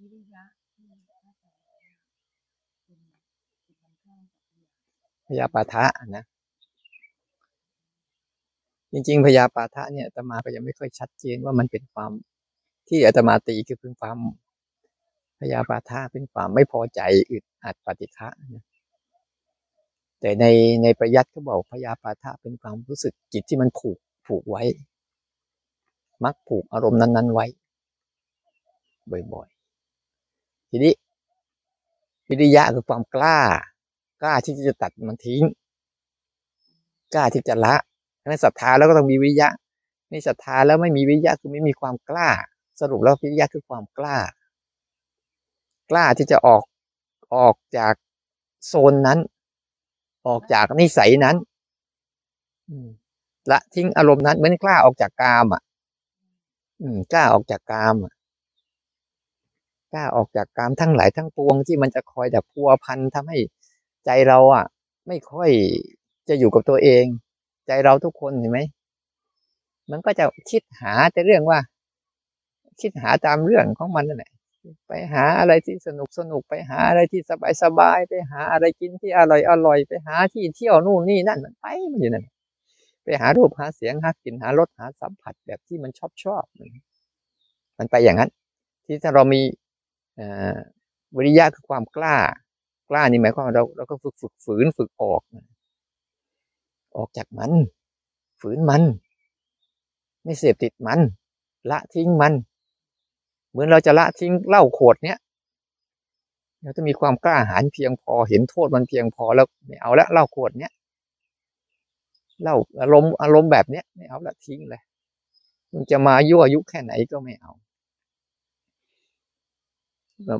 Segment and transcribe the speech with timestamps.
[0.00, 0.44] วิริยะ
[0.74, 1.78] ที่พระอาจารย์บอกว่า
[2.84, 2.98] เป็น
[3.66, 4.66] จุดสำคัญกับพยา
[5.28, 5.84] พยาปาทะ
[6.16, 6.24] นะ
[8.92, 12.12] จริงๆพยาปาทะเนี่ยอาตมาก็ยังไม่ค่อยชัดเจนว่ามันเป็นความ
[12.88, 14.18] ที่อาตมาตีคือเป็นความ
[15.40, 18.64] พยาปาทะเป็นความไม่พอใจอึดอัดปฏิฆะนะ
[20.20, 20.44] แต่ใน
[20.82, 24.62] ในประยัติเขาบอกพยาปาทะเป็นความรู้สึกจิตที่มันผูกผูกไว้
[26.24, 27.46] มักผูกอารมณ์นั้น ๆ ไว้
[29.34, 29.48] บ่อย
[30.70, 30.92] ทีนี้
[32.28, 33.38] วิริยะคือความกล้า
[34.22, 35.42] กล้าที่จะตัดมันทิ้ง
[37.14, 37.74] กล้าที่จะละ
[38.22, 39.48] นั้นศรัทธาแล้วก็ต้องมีวิริยะ
[40.12, 42.30] นี่ศรัทธาแล้วไม่มีวิริยะคือไม่มีความกล้า
[42.80, 44.18] สรุปแล้ววิริยะคือความกล้า
[45.90, 46.62] กล้าที่จะออก
[47.36, 47.94] ออกจาก
[48.66, 49.18] โซนนั้น
[50.26, 51.36] ออกจากนิสัยนั้น
[53.50, 55.62] ละทิ้งอารมณ์นั้นเหมือนกล้าออกจากกามอะ
[56.80, 58.12] อืมกล้าออกจากกามอะ
[59.92, 63.38] กล้าออกจากกามทั้งหลายทั้งปวงที่มันจะคอยแบบพัวพันทำให้
[64.04, 64.64] ใจเราอะ
[65.06, 65.50] ไม่ค่อย
[66.28, 67.04] จะอยู่กับตัวเอง
[67.66, 68.60] ใจเราทุกคนเห็นไหม
[69.90, 71.58] มันก็จะคิดหาแต่เรื่องว่า
[72.80, 74.32] คิดหาตามเรื่องของมันนั่นแหละ
[74.88, 82.26] ไปหาอะไรที่สนุกสนุกไปหาอะไรที่สบายสบายไปหาอะไรกินที่อร่อยอร่อยไปหาที่เที่ยวนู่นนี่นั่นมันไปมันอยู่นั่น
[83.04, 86.44] ไปหารูปหาเสียงหากลิ่นหารสหาสัมผัสแบบที่มันชอบชอบ
[87.78, 88.30] มันไปอย่างนั้น
[88.84, 89.40] ที่ถ้าเรามี
[91.16, 92.16] วิริยะคือความกล้า
[92.90, 95.22] กล้านี่หมายความว่าเราเราก็ฝึกฝึกฝืนฝึกออก
[96.96, 97.52] ออกจากมัน
[98.40, 98.82] ฝืนมัน
[100.24, 101.00] ไม่เสพติดมัน
[101.70, 102.32] ละทิ้งมัน
[103.50, 105.18] เหมือนเราจะละทิ้งเหล้าขวดเนี้ย
[106.62, 110.72] เราจะมีความกล้าหาญเพียงพอเห็นโทษมันเพียงพอแล้วไม่เอาละเหล้าขวดเนี้ย
[112.42, 114.82] เหล้าอารมณ์อารมณ์แบบเนี้ยไม่เอาละทิ้งเลย
[115.72, 117.52] มันจะมายั่วยุแค่ไหนก็ไม่เอา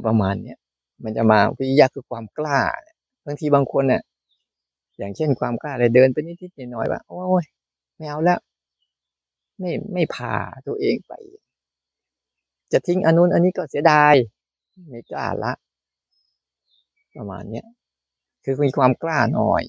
[0.06, 0.58] ประมาณเนี้ย
[1.04, 2.58] มันจะมาวิริยะคือความกล้า
[3.26, 4.02] บางทีบางคนเนี่ย
[4.98, 7.44] อย่างเช่นความกล้าเลยเดินไปนิดๆหน่อยๆว่าโอ้ย
[7.96, 8.40] ไม่เอาแล้ว
[9.58, 10.34] ไม่ไม่พา
[10.66, 11.12] ตัวเองไป
[12.72, 14.14] จะทิ้งอันนู้นอันนี้ก็เสียดาย
[14.88, 15.52] ไม่กล้าละ
[17.16, 17.66] ประมาณเนี้ย
[18.44, 19.64] คือมีความกล้าหน่อย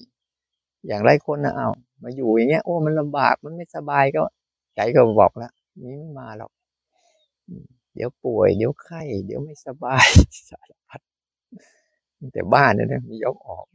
[0.86, 1.68] อย่างไรคนนะเอา
[2.02, 4.22] มาอยู่อย่างเงี้ย โอ้มันลำบากมันไม่สบายก็
[4.74, 5.52] ใจก็บอกแล้ว
[5.82, 6.50] นี้ไม่มาหรอก
[7.94, 10.06] เดี๋ยวป่วย เดี๋ยวไข้ เดี๋ยวไม่สบาย
[10.50, 11.00] สารพัด
[12.34, 13.66] แต่บ้านเนี่ยนะมียกออก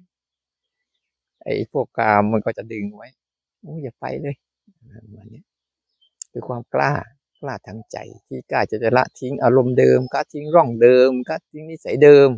[1.43, 3.07] ไอ้พวกกามมันก็จะดึงไว้
[3.61, 4.35] โอ้อย่าไปเลย
[5.05, 5.43] ประมาณนี้
[6.31, 6.93] คือความกล้า
[7.41, 7.97] กล้าทางใจ
[8.27, 12.29] ที่กล้าจะจะละทิ้งอารมณ์เดิมกล้าทิ้งร่องเดิมกล้าทิ้งนิสัยเดิม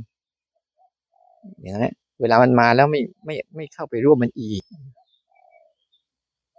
[1.61, 4.63] อย่างนั้นเวลามันมาแล้วไม่ไม่ไม่เข้าไปร่วมมันอีก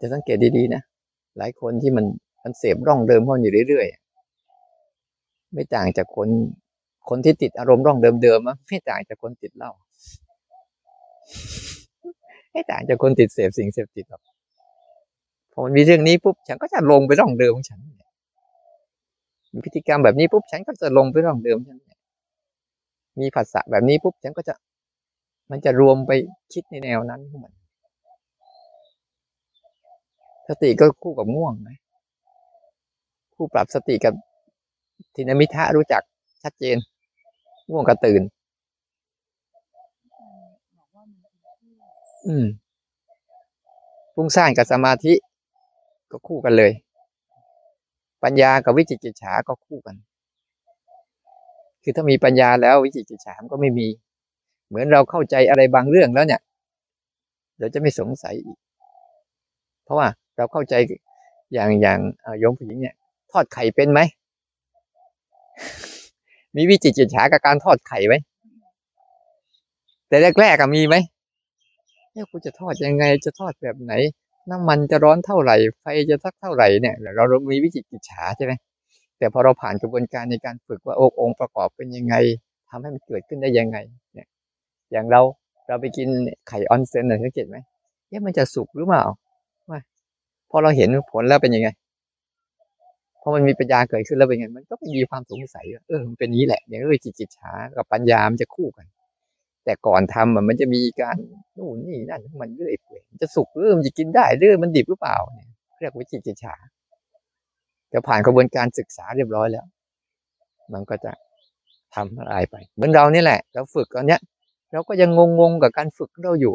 [0.00, 0.82] จะสังเกตดีๆนะ
[1.38, 2.04] หลายคนที่มัน
[2.42, 4.09] มันเสพร่องเดิมเข้าอยู่เรื่อยๆ
[5.52, 6.28] ไม่ต่างจากคน
[7.08, 9.72] คนที่ติดอารมณ์ร่องเดิมๆไม่ต่างจากคนติดเหล้า
[12.52, 14.22] ไม่ต่างจากคนติดเสพสิ่งเสพติดหรอก
[15.52, 17.80] พอมันมีเรื่องนี้ปุ๊บฉันก็จะลงไปร่องเดิมของฉัน
[19.52, 21.78] มีพฤติกรรมแบบนี้ปุ๊บฉันก็จะลงไปร่องเดิมฉัน
[23.20, 24.54] มีภาษาแบบนี้ปุ๊บฉันก็จะ
[25.50, 26.12] มันจะรวมไป
[26.52, 27.52] คิดในแนวนั้นของมัน
[30.48, 31.78] สติก็คู่กับง่วงนะ
[33.34, 34.14] คู่ปรับสติกับ
[35.14, 36.02] ทินมิทะรู้จัก
[36.42, 36.76] ชัดเจน
[37.70, 38.22] ง่วงกับตื่น
[42.26, 42.46] อืม
[44.14, 45.12] ฟุ้งซ่านกับสมาธิ
[46.10, 46.72] ก็คู่กันเลย
[48.22, 49.96] ปัญญากับวิจิกิจฉาก็คู่กัน
[51.82, 53.88] คือถ้ามีปัญญาแล้ววิจิกิจฉามก็ไม่มี
[54.68, 56.40] เหมือนเราเข้าใจอะไรบางเรื่องแล้วเนี่ย
[57.58, 58.58] เราจะไม่สงสัยอีก
[59.84, 60.74] เพราะว่าเราเข้าใจ
[61.52, 61.98] อย่างอย่าง
[62.38, 62.94] โยมผู้หญิงเนี่ย
[63.30, 64.00] ทอดไข่เป็นไหม
[66.56, 68.14] มีวิจิกิจฉากับการทอดไข่ไหม
[70.08, 70.96] แต่แรกๆก็มีไหม
[72.12, 73.92] เนี่ยกูจะทอดยังไงจะทอดแบบไหน
[74.50, 78.52] น้ำมันจะร้อนเท่าไหร่ไฟจะสักเท่าไหร่เนี่ยเราเรามีวิจิกิจฉาใช่ไหม
[79.18, 82.14] แต่พอเราผ่านกระบวนการในการฝึกว่าองค์ประกอบเป็นยังไง
[82.68, 83.78] ทำให้มันเกิดขึ้นได้ยังไง
[84.14, 84.28] เนี่ย
[84.92, 85.20] อย่างเรา
[85.66, 86.08] เราไปกิน
[86.48, 87.56] ไข่ออนเซนเนี่ยสังเกตไหม
[88.08, 89.04] เอ๊ะมันจะสุกหรือเปล่า
[89.66, 89.78] ไม่
[90.50, 91.68] พอเราเห็นผลแล้วเป็นยังไง
[93.20, 98.86] พอมันมีปัญญาเกิดขึ้นแล้วเป็นไงมันก็ไม่มีความสงสัยว่าเออมันเป็นนี้แหละอย่างวิจิกิจฉากับปัญญามันจะคู่กัน
[99.64, 101.16] แต่ก่อนทำมันจะมีการ
[101.56, 105.48] นู่นนี่นั่นมันเรื่อยเปื่อยจะสุกหรือมันจะกินได้หรือมันดิบหรือเปล่าเนี่ย
[105.80, 106.54] เรียกวิจิกิจฉา
[107.92, 109.66] จะผ่านกระบวนการศึกษาเรียบร้อยแล้ว
[110.72, 111.12] มันก็จะ
[111.94, 114.20] ทำอะไรไป เหมือนเรานี่แหละเราฝึกตอนเนี้ย
[114.72, 116.54] เราก็ยังงงๆกับการฝึกเราอยู่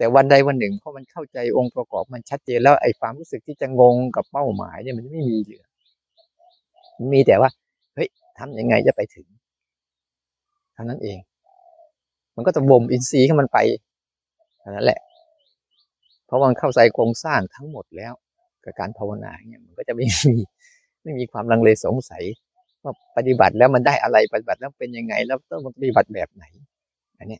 [0.00, 5.64] แต่วันใดวันหนึ่งพอมันเข้าใจองค์ประกอบมันชัดเจนแล้วไอ้ความรู้สึกที่จะงงกับเป้าหมายเนี่ยมันไม่มีเหลือ
[7.12, 7.50] มีแต่ว่า
[7.94, 8.08] เฮ้ย
[8.38, 9.26] ทำยังไงจะไปถึง
[10.74, 11.18] เท่านั้นเอง
[12.36, 13.58] มันก็จะบ่มอินทรีย์ให้มันไป
[14.60, 15.00] เท่านั้นแหละ
[16.26, 18.12] เพราะมันเข้าใจโครงสร้างทั้งหมดแล้ว
[18.64, 20.32] กับการภาวนาเนี่ยมันก็จะไม่มี
[21.02, 22.24] ไม่มีความลังเลสงสัย
[22.82, 26.44] ว่าปฏิบัติแล้วมันได้อะไรปฏิบัติแล้วเป็นยังไง แล้วต้องปฏิบัติแบบไหน
[27.18, 27.38] อันนี้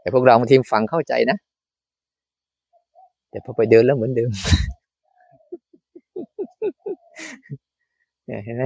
[0.00, 1.36] แต่พวกเราบางทีฟังเข้าใจนะ
[3.30, 4.30] แต่พอไปเดินแล้วเหมือนเดิม
[8.26, 8.64] เนี่ยเห็นไหม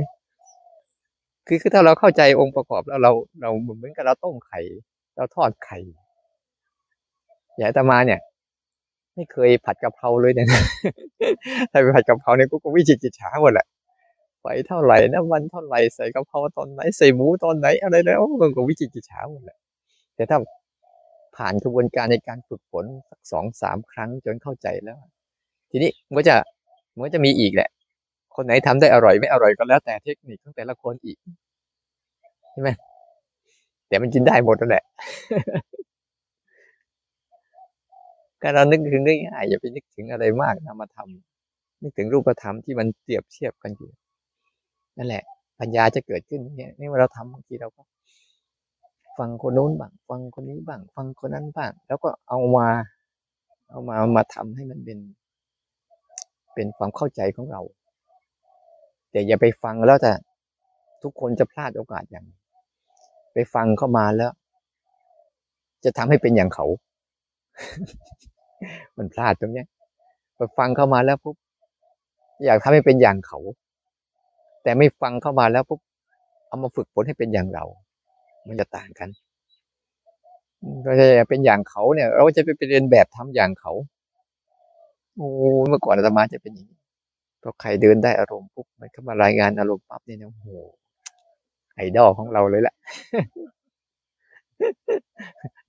[1.47, 4.61] คือคือถ้าเราเข้าใจองค์ประกอบแล้วเราเราเหมือนกับเราต้มไข่
[5.17, 5.79] เราทอดไข่
[7.57, 8.21] อย่างอาตมาเนี่ย
[9.15, 10.47] ไม่เคยผัดกะเพราเลยเนี่ย
[11.71, 13.67] ถ้าไปผัดกะเพราเนี่ยกูก็วิจิตรจิตฉาหมดแหละ
[14.41, 19.59] ไฟเท่าไหร่น้ำมันเท่าไหร่ใส่กะเพราตอนไหนใส่หมูตอนไหนอะไรแล้วมันก็วิจิตรจิตฉาหมดแหละ
[20.17, 20.39] แต่ถ้า
[21.37, 24.99] ผ่านกระบวนการในการฝึกฝนสักสองสามครั้งจนเข้าใจแล้ว
[25.71, 26.37] ทีนี้มันก็จะ
[26.95, 27.71] มันก็จะมีอีกแหละ
[28.37, 31.17] คนไหนทำได้อร่อยไม่อร่อยก็แล้วแต่เทคนิคของแต่ละคนอีก
[32.53, 32.71] ใช่ไหม
[33.89, 34.85] แต่มันกินได้หมดนั่นแหละ
[38.43, 43.91] การเรานึกถึงง่ายอย่าไปนึกถึงอะไรมากนำมาทำนึกถึงรูปธรรมที่มันเปรียบเทียบกันอยู่
[44.99, 45.23] นั่นแหละ
[45.61, 47.83] ปัญญาจะเกิดขึ้นเนี่ยนี่เวลาเราทำบางทีเราก็
[49.19, 52.69] ฟังคนโน้นบ้างฟังคนนี้บ้าง ฟังคนนั้นบ้าง แล้วก็เอามา
[53.71, 54.99] เอามามาทำให้มันเป็น
[56.55, 57.61] เป็นความเข้าใจของเรา
[59.11, 60.13] แต่อย่าไปฟังแล้วแต่
[61.03, 62.27] ทุกคนจะพลาดโอกาสอย่าง
[63.33, 64.33] ไปฟังเข้ามาแล้ว
[65.85, 66.67] จะทำให้เป็นอย่างเขา
[68.97, 69.67] มันพลาดตรงเนี้ย
[70.37, 71.37] ไปฟังเข้ามาแล้วปุ๊บ
[72.45, 73.39] อยากทำให้เป็นอย่างเขา
[74.63, 75.81] แต่ไม่ฟังเข้ามาแล้วปุ๊บ
[76.49, 77.65] เอามาฝึกฝนให้เป็นอย่างเรา
[78.49, 79.09] มันจะต่างกัน
[80.85, 83.73] เราจะเป็นอย่างเขาเนี่ย เราจะไปเรียนแบบทำอย่างเขา
[85.17, 85.29] โอ้
[85.69, 86.79] เมื่อก่อนอาตมาจะเป็นอย่างนี้
[87.43, 90.49] พอใครเดินได้อารมณ์ปุ๊บมันเข้ามารายงานอารมณ์ปั๊บเนี่ยโอ้โห
[91.75, 92.75] ไอดอลของเราเลยแหละ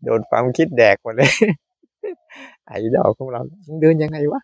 [0.03, 1.31] โดนความคิดแดกหมดเลย
[2.67, 4.41] ไอดอลของเรามึงเดินยังไงวะ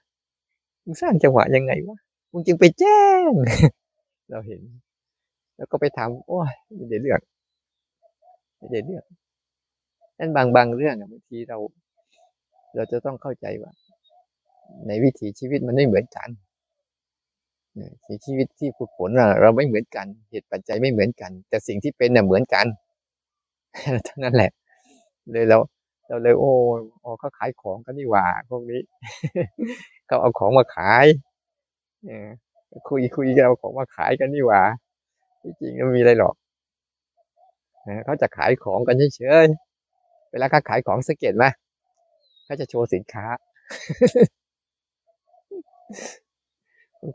[0.84, 1.98] มึงสร้างจังหวะยังไงวะ
[2.32, 3.30] มึงจึงไปแจ้ง
[4.32, 4.62] เราเห็น
[5.56, 7.22] แล้วก็ไปทำโอ้ยไม่ได้เรื่อง
[8.60, 9.06] ไม่ได้เรื่อง
[10.20, 11.58] นั่นบางบางเรื่องบางทีเรา
[12.76, 13.72] เราจะต้องเข้าใจว่า
[14.88, 16.30] ในวิถีชีวิตมันไม่เหมือนกัน
[18.26, 19.10] ชีวิตที่ฝึกฝน
[19.42, 22.66] เราไม่เหมือนกัน เหตุปัจจัยไม่เหมือนกัน แต่สิ่งที่เป็นน่ะเหมือนกัน
[24.06, 24.52] เท่านั้นแหละ
[25.32, 25.58] เลยเรา
[26.08, 26.52] เราเลยโอ้
[27.02, 28.82] โอ้เขาขายของกันนี่หว่าพวกนี้
[30.08, 31.06] เขาเอาของมาขาย
[32.88, 34.62] คุยคุยกันเอาของมาขายกันนี่หว่า
[35.44, 36.36] จริงไม่มีอะไรหรอก
[38.06, 41.46] เขาจะขายของกันเฉยๆเวลาเขาขายของสังเกตไหม
[42.46, 43.26] เขาจะโชว์สินค้า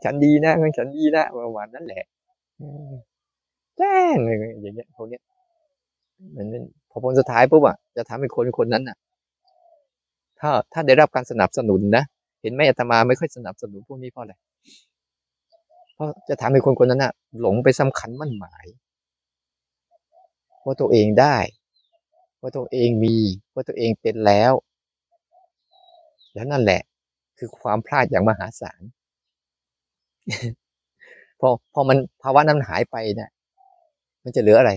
[0.03, 2.03] ฉันดีนะฉันดีนะประมาณนั้นแหละ
[3.77, 4.15] แจ้ง
[4.61, 5.23] อย่างเงี้ยพวกเนี้ย
[6.35, 6.47] มัน
[6.89, 8.97] พอผลสุดท้ายปุ๊บอะจะทำให้คนคนนั้นอะ
[10.39, 12.03] ถ้าถ้าได้รับการสนับสนุนนะ
[12.41, 14.33] เห็นไหมอาตมาไม่ค่อยสนับสนุนพวกนี้เพราะอะไร
[15.95, 17.11] เพราะจะทำให้คนคนนั้นอะ
[17.41, 18.65] หลงไปสำคัญมั่นหมาย
[20.65, 21.37] ว่าตัวเองได้
[22.41, 23.15] ว่าตัวเองมี
[23.53, 24.53] ว่าตัวเองเป็นแล้ว
[26.33, 26.81] แล้วนั่นแหละ
[27.37, 28.81] คือความพลาดอย่างมหาศาล
[31.39, 33.29] พอพอมันภาวะนั้นหายไปเนี่ย
[34.23, 34.71] มันจะเหลืออะไร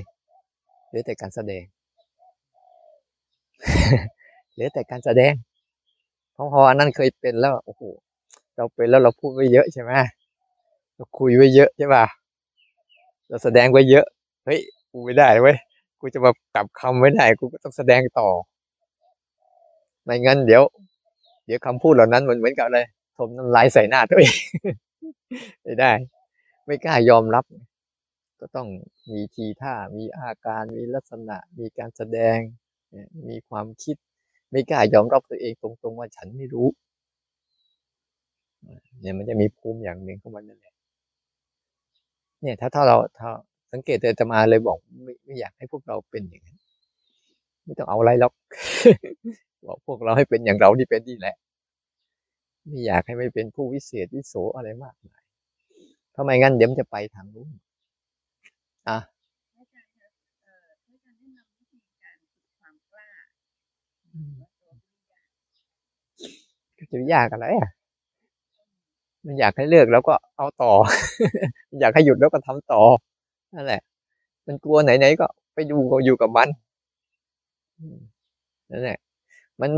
[0.88, 1.64] เหลือแต่การแสดง
[4.52, 5.34] เหลือแต่การแสดง
[6.34, 7.82] เพราะพออันนั้นเคยเป็นแล้วโอ้โห
[8.56, 9.92] เราเป็นแล้วเราพูดไว้เยอะใช่ไหม
[10.96, 12.04] เราคุยไว้เยอะใช่ป่ะ
[13.28, 14.06] เราแสดงไว้เยอะ
[14.44, 14.60] เฮ้ย
[14.90, 15.56] กูไม่ได้เว้ย
[16.00, 18.28] กูจะมากลับคำไม่ได้กูก็ต้องแสดงต่อ
[20.04, 20.62] ไม่งั้นเดี๋ยว
[21.46, 22.80] เดี๋ยวคำพูดเหล่านั้นมันเหมือนกับอะไร
[23.16, 24.34] ทมน้ำลายใส่หน้าตัวเอง
[25.62, 25.92] ไม่ได้
[26.66, 27.44] ไม่กล้ายอมรับ
[28.40, 28.68] ก็ต้อง
[29.12, 32.38] มีทีท่า มีอาการ มีลักษณะ มีการแสดง
[33.28, 33.96] มีความคิด
[34.50, 36.68] ไม่กล้ายอมรับตัวเองตรงๆว่าฉันไม่รู้
[39.00, 40.74] เนี่ยมันจะมีภูมิอย่างหนึ่งของมันนั่นแหละ
[42.40, 43.30] เนี่ยถ้าถ้าเราถ้า
[43.72, 46.58] สังเกตแต่จะมาเลยบอกไม่ไม่อยากให้พวกเราเป็นอย่างนั้น
[47.64, 48.32] ไม่ต้องเอาอะไรหรอก
[49.66, 51.36] บอกพวกเราให้เป็นอย่างเราที่เป็นนี่แหละ
[52.66, 55.22] ไม่อยากให้ไม่เป็นผู้วิเศษวิโสอะไรมากมาย
[56.16, 57.48] ทำไมงั้นเดี๋ยวมันจะไปทางนู้น
[58.88, 58.98] อะ
[66.92, 67.68] จะยากอะไรอะ
[69.26, 70.72] มันอยากให้เลือกแล้วก็เอาต่อ
[71.80, 72.82] อยากให้หยุดแล้วก็ทำต่อ
[73.54, 73.80] นั่นแหละ
[74.46, 76.48] มันกลัวไหนๆก็ไปดูอยู่กับมัน
[78.70, 78.98] นั่นแหละ
[79.60, 79.70] มัน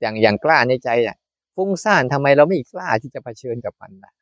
[0.00, 1.16] อย่างอย่างกล้าในใจอะ
[1.54, 4.12] ฟุ้งซ่านทำไมเราไม่กล้าที่จะเผชิญกับมันล่ะ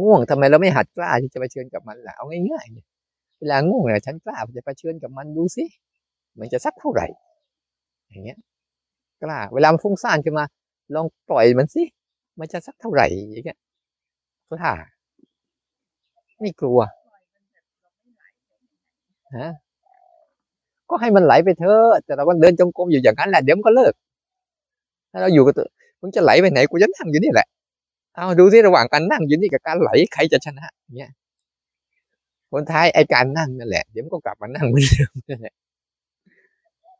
[0.00, 5.64] ง่วงทำไมเราไม่หัดกล้าที่จะเผชิญกับมันล่ะเอาง่ายๆเวลาง่วงเนี่ยฉันกล้าจะเผชิญกับมันดูสิ
[6.38, 7.06] มันจะสักเท่าไหร่
[8.08, 8.38] อย่างเงี้ย
[9.22, 10.44] กล้า เวลามันฟุ้งซ่านขึ้นมา
[10.94, 11.82] ลองปล่อยมันสิ
[12.38, 13.58] มันจะสักเท่าไหร่อย่างเงี้ย
[14.50, 14.72] กล้า
[16.40, 16.80] ไม่กลัว
[19.36, 19.48] ฮะ
[20.90, 23.92] ก็ให้มันไหลไปเถอะแต่เราก็เดินจงกรมอยู่อย่างนั้นแหละเดี๋ยวมันก็เลิก
[25.10, 25.66] ถ้าเราอยู่กับตัว
[26.00, 27.46] มึงจะไหลไปไหนกูจะนั่งอยู่นี่แหละ
[28.14, 31.10] เอาดูที่ระหว่างการนั่งอยู่นี่กับการไหลใครจะชนะเนี่ย
[32.50, 35.54] คนท้ายไอการนั่งนั่นแหละเดี๋ยวมันก็กลับมานั่งเหมือนเดิมนั่นแหละ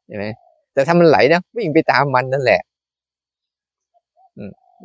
[0.07, 0.27] เห็นไหม
[0.73, 2.61] แต่ถ้ามันไหลนะวิ่งไปตามมันนั่นแหละ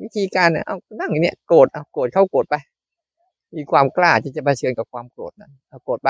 [0.03, 2.55] วิธีการเนี่ยเอานั่งอย่างเนี้ยโกรธเอาโกรธเข้าโกรธไป
[3.55, 6.09] มีความกล้าที่จะเผชิญกับความโกรธนั้นเอาโกรธไป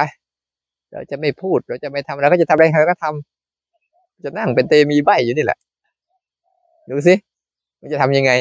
[0.95, 5.59] เราจะไม่พูด เราจะไม่ทำเราก็จะทำอะไรเราก็ทำจะนั่งเป็นเตมีใบอยู่นี่แหละ
[6.89, 7.13] ดูสิ
[7.81, 8.31] มันจะทำยังไง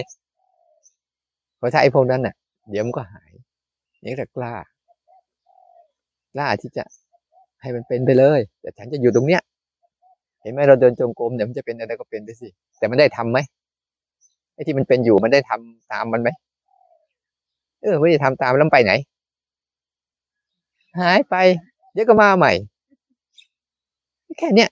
[1.56, 2.34] เพราะถ้าไอ้พวกนั้นน่ะ
[2.70, 3.32] เดี๋ยวมันก็หาย
[4.04, 4.54] นี่แหละกล้า
[6.34, 6.84] กล้าที่จะ
[7.62, 9.42] ให้มันเป็นไปเลย แต่ฉันจะอยู่ตรงเนี้ย
[10.42, 13.38] เห็นไหมเราเดินจงกรมเดี๋ยวมันจะเป็นอะไรก็เป็นไปสิ แต่มันได้ทํำไหม
[14.54, 16.30] ไอ้ที่มันเป็นอยู่มันได้ทำตามมันไหม
[17.82, 18.92] เออไม่ได้ทำตามแล้วไปไหน
[21.00, 21.36] หายไป
[21.94, 22.52] เดี๋ยวก็มาใหม่
[24.38, 24.70] แค่เนี้ย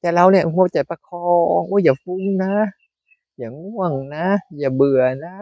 [0.00, 1.28] แต่เราเนี่ยมัวแต่ประคอ
[1.60, 2.54] งว่าอย่าฟุ้งนะ
[3.38, 4.26] อย่าง่วงนะ
[4.60, 5.34] อย่าเบื่อนะ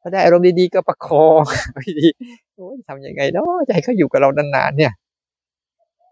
[0.00, 1.42] ถ้าได้อารมณ์ดีๆก็ประคอง
[2.00, 2.08] ดี
[2.54, 4.92] โอ้ยทำยังไงเนาะใจเขาอยู่กับเรานานๆเนี่ย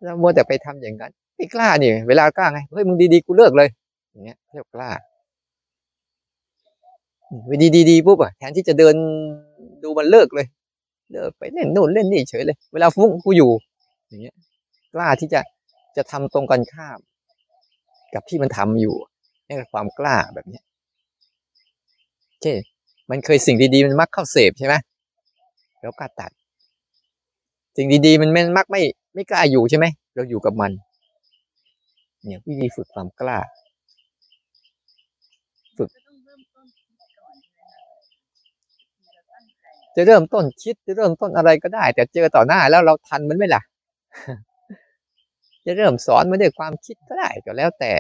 [0.05, 3.69] เรามัวแต่ไปทำอย่างนั้นไม่กล้านี่เวลากล้าไงเฮ้ยมึงดีๆกูเลิกเลย
[4.11, 4.91] อย่างเงี้ยเรียกกล้า
[7.51, 8.95] วิดีดีๆปุ๊บอะแทนที่จะเดิน
[9.83, 10.47] ดูมันเลิกเลย
[11.11, 13.51] เลิกไปเล่นนู่นเล่นนี่เฉยเลย เวลาฟุ้งกูอยู่
[14.09, 14.37] อย่างเงี้ย
[14.95, 15.41] กล้าที่จะ
[15.97, 16.99] จะทำตรงกันข้าม
[18.15, 18.95] กับที่มันทำอยู่
[19.47, 20.65] นี่คือความกล้าแบบเนี้ย
[22.43, 22.55] เช่
[23.11, 24.75] มันเคยสิ่งดีๆมันมักเข้าเสพใช่ไหม
[25.81, 26.31] แล้วกล้าตัด
[27.77, 28.83] สิ่งดีๆมันไม่มักไม่
[29.15, 30.73] ไม่กล้าอยู่ใช่ไหมเราอยู่กับมัน
[32.25, 33.39] เนี่ยวิธีฝึกความกล้า
[35.79, 35.91] ฝึก
[39.97, 43.63] จะเริ่มต้นคิดจะเริ่มต้นอะไรก็ได้ แต่เจอต่อหน้าแล้วเราทันมันไหมล่ะ
[45.65, 47.93] จะเริ่มสอนมาด้วยความคิดก็ได้ก็แล้วแต่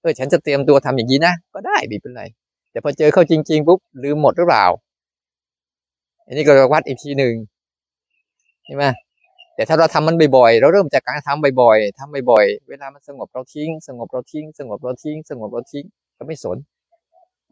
[0.00, 2.22] เออฉันจะเตรียมตัวทำอย่างนี้นะก็ได้ไม่เป็นไร
[2.70, 4.66] แต่พอเจอเข้าจริง ๆปุ๊บลืมหมดหรือเปล่า
[6.26, 7.34] อันนี้ก็วัดอีกทีหนึ่ง
[8.64, 8.84] ใช่ไหม
[9.54, 15.84] แต่ถ้าเราทำมันบ่อยๆ เราเริ่มจากการทำบ่อยๆทำบ่อยๆ เวลามันสงบเราทิ้ง สงบเราทิ้ง สงบเราทิ้ง สงบเราทิ้ง
[16.16, 16.56] เราไม่สน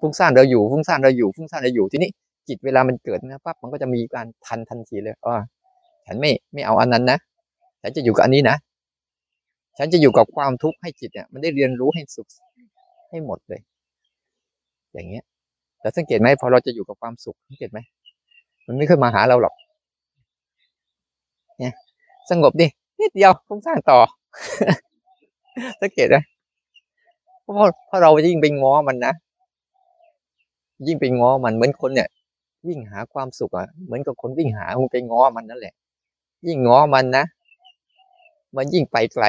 [0.00, 2.11] ฟุ้งซ่านเราอยู่ ฟุ้งซ่านเราอยู่ ฟุ้งซ่านเราอยู่ ทีนี้
[2.49, 5.38] จิตเวลามันเกิดนะปั๊บมันก็จะมีการทันทันทีเลยว่า
[6.07, 7.19] ฉันไม่ไม่เอาอันนั้นนะ
[7.83, 8.57] ฉันจะอยู่กับอันนี้นะ
[9.79, 12.29] ฉันจะอยู่กับความทุกข์ให้จิตเนี่ยมันได้เรียนรู้ให้สุข
[13.11, 13.61] ให้หมดเลย
[14.93, 15.25] อย่างเงี้ย
[15.81, 17.79] แต่สังเกตไหมพอเราจะอยู่กับความสุขสังเกตไหม
[18.67, 19.55] มันไม่เคยมาหาเราหรอก
[21.59, 21.75] เนี่ย
[22.31, 22.67] สงบดิ
[23.00, 23.99] นิดเดียวฟุ้งซ่านต่อ
[25.81, 26.17] สังเกตไหม
[27.43, 27.55] เพราะ
[27.87, 29.12] เพราะเรายิ่งไปง้อมันนะ
[30.87, 32.09] ยิ่งไปง้อมันเหมือนคนเนี่ย
[32.68, 35.75] วิ่งหาความสุขอะเหมือนกับคนวิ่งหาคงไปง้อมันนั่นแหละ
[36.46, 37.25] ยิ่งง้อมันนะ
[38.56, 39.25] มันยิ่งไปไกล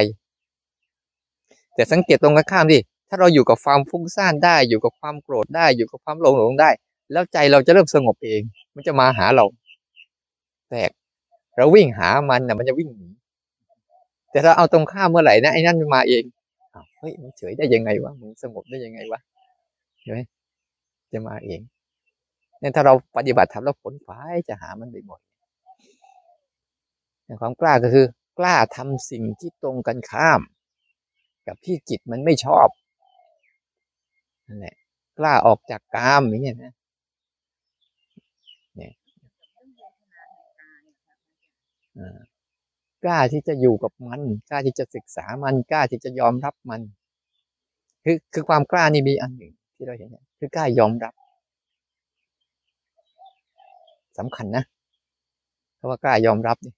[1.76, 2.80] แต่สังเกตตรงกันข้ามดิ
[3.10, 6.70] ถ้าเราอยู่กับความฟุ้งซ่านได้ อยู่กับความโกรธได้ อยู่กับความหลงหลงได้
[7.12, 8.42] แล้วใจเราจะเริ่มสงบเอง
[8.76, 9.46] มันจะมาหาเรา
[10.70, 10.92] แตก
[11.58, 13.10] เราวิ่งหามันนะมันจะวิ่งหนี
[14.32, 16.24] แต่เราเอาตรงข้ามเมื่อไหร่นะไอ้นั่นมันมาเอง
[17.00, 19.20] เฮ้ยมันเฉยได้ยังไงวะมึงสงบได้ยังไงวะ
[20.02, 20.20] เห็นไหม
[21.14, 21.60] จะมาเอง
[22.60, 25.28] เนี่ยถ้าเราปฏิบัติทำแล้วผลฝ่ายจะหามันบ่อยๆ
[27.42, 28.06] ความกล้าก็คือ
[28.40, 30.42] กล้าทำสิ่งที่ตรงกันข้าม
[31.48, 32.68] กับที่จิตมันไม่ชอบ
[34.48, 34.76] นั่นแหละ
[35.20, 36.74] กล้าออกจากกามอย่างเงี้ยนะ
[38.76, 38.94] เนี่ย
[43.04, 46.82] กล้าที่จะอยู่กับมัน กล้าที่จะศึกษามัน กล้าที่จะยอมรับมัน
[48.04, 50.10] คือคือความกล้านี่มีอันหนึ่งที่เราเห็น
[50.40, 51.14] คือกล้ายอมรับ
[54.18, 54.64] สำคัญนะ
[55.76, 56.74] เพราะว่ากล้ายอมรับนี่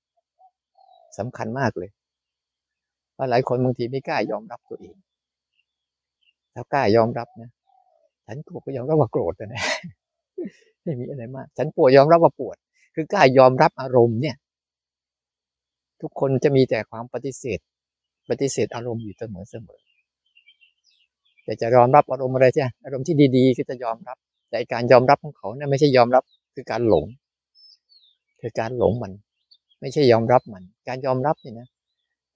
[1.18, 1.90] สำคัญมากเลย
[3.18, 4.96] ว่าหลายคนบางทีไม่กล้ายอมรับตัวเอง
[6.54, 7.50] ถ้ากล้ายอมรับนะ
[8.28, 9.64] ฉันโกรธก็ยอมรับว่าโกรธนะ
[10.84, 12.58] ไม่มีอะไรมาก ฉันปวดยอมรับว่าปวด
[12.96, 14.36] คือกล้ายอมรับอารมณ์เนี่ย
[16.02, 17.60] ทุกคนจะมีแต่ความปฏิเสธ
[18.30, 19.80] ปฏิเสธอารมณ์อยู่เสมอเสมอ
[21.44, 24.18] แต่จะยอมรับอารมณ์อะไรใช่อารมณ์ที่ดีๆ ก็จะยอมรับ
[24.50, 26.24] แต่การยอมรับของเขาเนี่ยไม่ใช่ยอมรับ
[26.56, 27.06] คือการหลง
[28.42, 29.12] คือการหลงมัน
[29.82, 31.68] ไม่ใช่ยอมรับมัน การยอมรับนี่นะ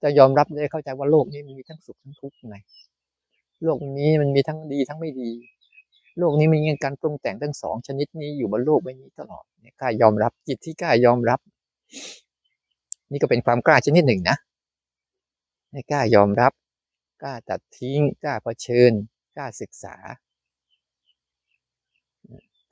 [0.02, 2.56] จะยอมรับได้เข้าใจว่าโลกนี้มันมีทั้งสุขทั้งทุกข์ไง
[3.64, 5.30] โลกนี้มันมีทั้งดีทั้งไม่ดี
[6.18, 11.40] โลกนี้มีการปรุงแต่งทั้งสองชนิดนี้อยู่บนโลกใบนี้ตลอดเนี่ยกล้ายอมรับจิตที่กล้ายอมรับ
[13.10, 14.36] นี่ก็เป็นความกล้าชนิดหนึ่งนะ
[15.90, 16.52] กล้ายอมรับ
[17.22, 18.92] กล้าตัดทิ้งกล้าเผชิญ
[19.36, 19.96] กล้าศึกษา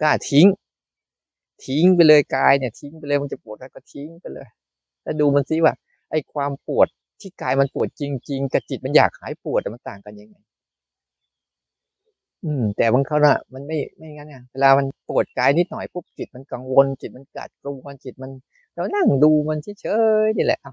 [0.01, 0.47] กล้าทิ้ง
[1.65, 4.49] ทิ้งไปเลยกายเนี่ยทิ้งไปเลยมันจะปวดก็ทิ้งไปเลย
[5.03, 5.75] แล้วดูมันซิว่า
[6.11, 6.89] ไอ้ความปวด
[7.21, 10.37] ที่กายมันปวดจริง ๆ กับจิตมันอยากหายปวดมันต่างกันยังไง
[12.45, 18.31] อืม แต่บางครั้งอะมันไม่ไม่งั้นไงเวลามันปวดกายนิดหน่อยปุ๊บจิตมันกังวลจิตมันกัดกลัวจิตมัน
[18.75, 19.87] เรานั่งดูมันเฉ
[20.25, 20.73] ยๆนี่แหละเอา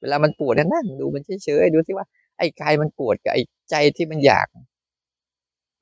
[0.00, 2.06] เวลามันปวดเนี่ยนั่งดูมันเฉยๆดูสิว่า
[2.38, 4.46] ไอ้กายมันปวดกับไอ้ใจที่มันอยาก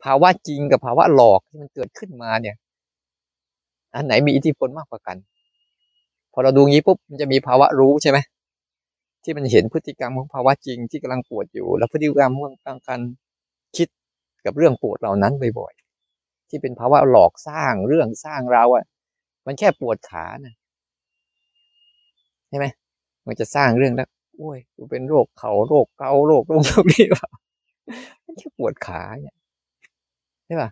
[0.03, 2.57] ภาวะจริงกับภาวะหลอกที่มันเกิดขึ้นมาเนี่ย
[3.95, 5.17] อันไหนมีอิทธิพลมากกว่ากัน
[6.33, 8.19] พอเราดูงี้ปุ๊บมันจะมีภาวะรู้ใช่ไหม
[9.25, 13.01] ที่มันเห็นพฤติกรรมของภาวะจริงที่กำลังปวดอยู่ แล้วพฤติกรรมของการ
[13.77, 13.89] คิด
[14.45, 18.85] กับเรื่องปวดเหล่านั้นบ่อยๆที่เป็นภาวะหลอกสร้างเรื่องสร้างเราอะ
[19.47, 20.55] มันแค่ปวดขานะ
[22.49, 22.67] ใช่ไหม
[23.27, 27.29] มันจะสร้างเรื่องแล้วโอ้ยกูเป็นโรคเขาโรคเกาโรคโรคโรคนี้ว่า
[28.25, 29.37] มันแค่ปวดขาเนี่ย
[30.47, 30.71] ใช่ป่ะ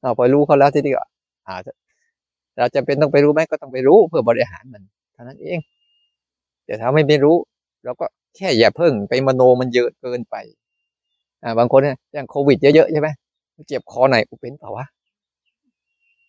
[0.00, 1.02] เอาไปรู้เขาแล้วทีนี้ก็
[1.48, 1.72] อาจจะ
[2.58, 4.82] เราจะเป็นต้องไปรู้ไหมก็ต้องไปรู้เพื่อบริหารมัน
[5.14, 5.58] เท่านั้นเอง
[6.66, 7.36] แต่ถ้าไม่ไปรู้
[7.84, 8.06] เราก็
[8.36, 10.36] แค่อย่าเพิ่งไปมโนมันเยอะเกินไป
[11.42, 13.08] อ่า บางคนเนี่ยอย่างโควิดเยอะๆใช่ไหม
[13.68, 14.86] เจ็บคอไหนอุเป็นเปล่าวะ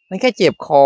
[0.09, 0.83] มันแค่เจ็บคอ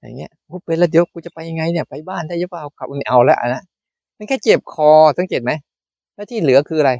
[0.00, 3.62] อย่างเงี้ยกูเป็นแล้วเดี๋ยวกูจะไปยังไงเนี่ยไปบ้านได้หรือเปล่าขับไม่เอาแล้วนะ
[4.16, 5.52] มันแค่เจ็บคอสังเกตไหม
[6.14, 6.92] แล้วที่เหลือคืออะไร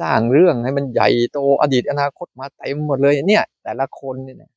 [0.00, 4.50] สร้างเรื่องให้มันใหญ่โตอดีตอนาคตมาเต็มหมดเลยเนี่ย แต่ละคนเนี่ย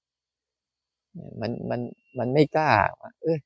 [1.42, 1.80] มันมัน
[2.20, 2.70] มันไม่กล้า
[3.22, 3.38] เออ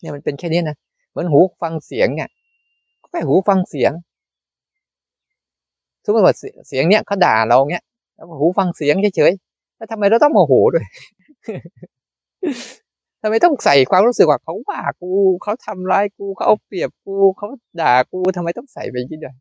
[0.00, 0.76] เนี่ยมันเป็นแค่นี้นะ
[1.10, 2.28] เหมือนหูฟังเสียงเนี่ย
[3.02, 3.92] ก็แค่หูฟังเสียง
[6.04, 6.34] สมมติว่า
[6.68, 7.84] เสียงเนี้ยเขาด่าเราเนี้ย
[8.14, 10.86] แล้วหูฟังเสียงเฉยๆแล้วทำไมเราต้องโมโหด้วย
[13.22, 15.10] ทำไมต้องใส่ความรู้สึกว่าเขาว่ากู
[15.42, 17.48] เขาทำร้ายกูเขาเอาเปรียบกูเขา
[17.80, 19.34] ด่ากูทำไมต้องใส่ไปยี่ด้วย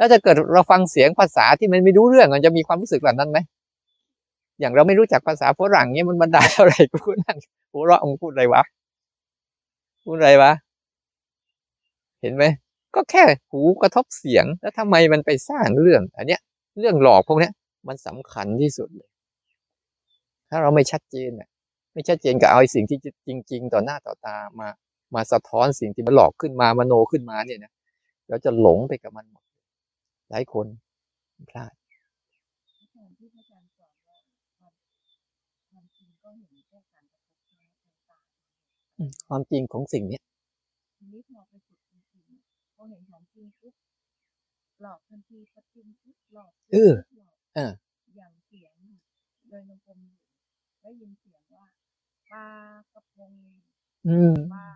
[0.00, 3.38] แล้วจะเกิดเราฟังเสียงภาษาที่มันไม่รู้เรื่องมันจะมีความรู้สึกแบบนั้นไหม
[4.60, 7.36] อย่างเราไม่รู้จักภาษาฝรั่งเนี้ยมันบรรดาอะไรกูนั่ง
[7.72, 8.62] หัวเราะมึงพูดอะไรวะ
[10.04, 10.52] พูดอะไรวะ
[12.20, 12.44] เห็นไหม
[12.94, 16.40] ก็แค่หูกระทบเสียงแล้วทำไมมันไปสร้างเรื่อง อันเนี้ย
[16.78, 17.52] เรื่องหลอกพวกเนี้ย
[17.88, 19.10] มันสำคัญที่สุดเลย
[20.50, 21.48] ถ้าเราไม่ชัดเจนอะ
[21.94, 24.68] ไม่ชัดเจนกับเอาสิ่งที่จริง ๆ ต่อหน้าต่อตามา
[25.14, 27.72] มาสะท้อนสิ่งที่มันหลอกขึ้นมามโนขึ้นมาเนี่ยนะ
[28.28, 29.39] เราจะหลงไปกับมันหมด
[30.30, 30.66] หลายคน
[31.50, 31.72] พลาด
[33.18, 34.18] ที่พระอาจารย์สอนว่า
[34.58, 34.74] ความ
[35.70, 37.22] ความจริงก็เห็นแค่การกระ
[37.60, 38.18] ทบทางตา
[39.28, 40.22] ความจริงของสิ่งเนี้ย
[40.96, 43.74] ทีนี้พอไปฝึกจริงๆพอเห็นของจริงปุ๊บ
[44.82, 47.72] หลอกทันทีปฏิบัติหลอกเออหลอกเออ
[48.16, 48.76] อย่างเสียง
[49.48, 50.18] โดยลงกลมอยู่
[50.82, 51.66] ได้ยินเสียงว่า
[52.32, 52.46] ปลา
[52.92, 53.32] กระพง
[54.06, 54.66] อืมปลา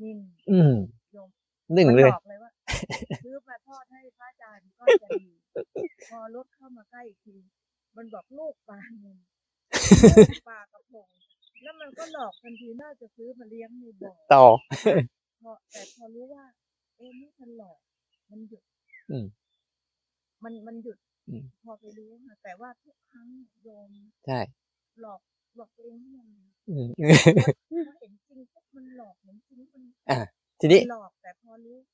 [0.00, 0.18] นิ่ม
[0.50, 0.72] อืม
[1.12, 1.30] โยม
[1.74, 2.50] หนึ่งมันเลยบอกเลยว่า
[3.22, 5.28] ซื้อมาทอดให้พระอาจารย์ก็จะดี
[6.08, 7.36] พอรถเข้ามาใกล้อีกที
[7.96, 9.18] มันบอกลูกปลาเงิน
[10.18, 11.08] ลูกปลากระพง
[11.62, 14.44] แล้วมันก็หลอกทันทีน่าจะซื้อมาเลี้ยงในบ่อต่อ
[15.42, 16.44] พอแต่พอรู้ว่า
[16.96, 17.78] เอ๊ะนี่มันหลอก
[18.30, 18.64] มันหยุด
[19.10, 19.26] อืม
[20.44, 20.98] มันมันหยุด
[21.28, 23.28] อืมพอไปรู้ค่ะแต่ว่าทุกครั้ง
[23.62, 23.90] โยม
[24.26, 24.40] ใช่
[25.00, 25.20] หลอก
[25.56, 26.28] หลอกตัวเองให้มัน
[26.70, 26.88] อืม
[27.84, 29.84] พอเห็นจริงปุ๊บมันหลอกเห็นจริงมัน
[30.60, 31.93] ทีนี้หลอกแต่พอรู้มันถ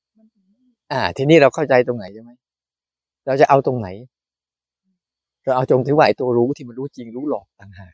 [0.91, 2.31] อ่า ทีนี้เราเข้าใจตรงไหนใช่ไหม
[3.25, 3.87] เราจะเอาตรงไหน
[5.45, 7.93] เราเอาจงที่ว่าไอ้ตัวรู้ที่มันรู้จริงรู้หลอกต่างหาก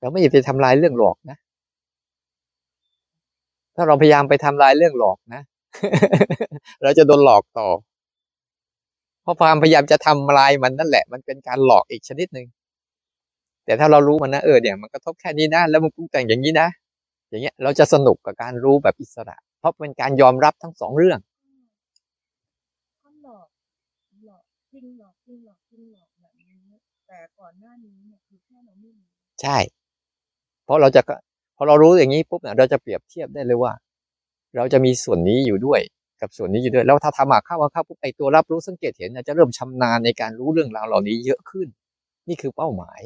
[0.00, 1.36] เราไม่อย่าไปทำลายเรื่องหลอกนะ
[3.76, 5.42] ถ้าเราพยายามไปทำลายเรื่องหลอกนะ
[6.82, 7.68] เราจะโดนหลอกต่อ
[9.22, 12.46] เพราะความพยายามจะทำลายมันนั่นแหละ มันเป็นการหลอกอีกชนิดหนึ่ง
[13.64, 16.68] แต่ถ้าเรารู้มันนะเออเนี่ยมันกระทบแค่นี้นะแล้วมันปรุงแต่งอย่างนี้นะ
[17.28, 21.18] อย่างเงี้ยเราจะสนุกกับการรู้แบบอิสระ เพราะเป็นการยอมรับทั้งสองเรื่อง
[23.02, 23.48] ก็หลอก
[24.26, 26.70] หลอก จริงหลอกจริงหลอกจริงหลอกแบบนี้
[27.08, 29.06] แต่ก่อนหน้านี้เนี่ยคือแค่เราไม่รู้
[29.42, 29.58] ใช่
[30.64, 31.02] เพราะเราจะ
[31.56, 33.72] พอเรารู้อย่างนี้ปุ๊บเนี่ยเราจะเปรียบเทียบได้เลยว่า
[34.56, 35.80] เราจะมีส่วนนี้อยู่ด้วย
[36.20, 41.68] กับส่วนนี้อยู่ด้วยแล้วถ้าทำมาเข้ามาเข้าปุ๊บไอตัวรับรู้สังเกตเห็นเนี่ยจะเริ่มชำนาญในการรู้เรื่องราวเหล่านี้เยอะขึ้น
[42.28, 43.00] นี่คือเป้าหมาย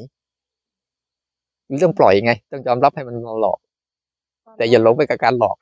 [1.77, 3.59] เรื่องปล่อยไง ต้องยอมรับให้มันหลอก
[4.57, 5.57] แต่อย่าหลงไปกับการหลอก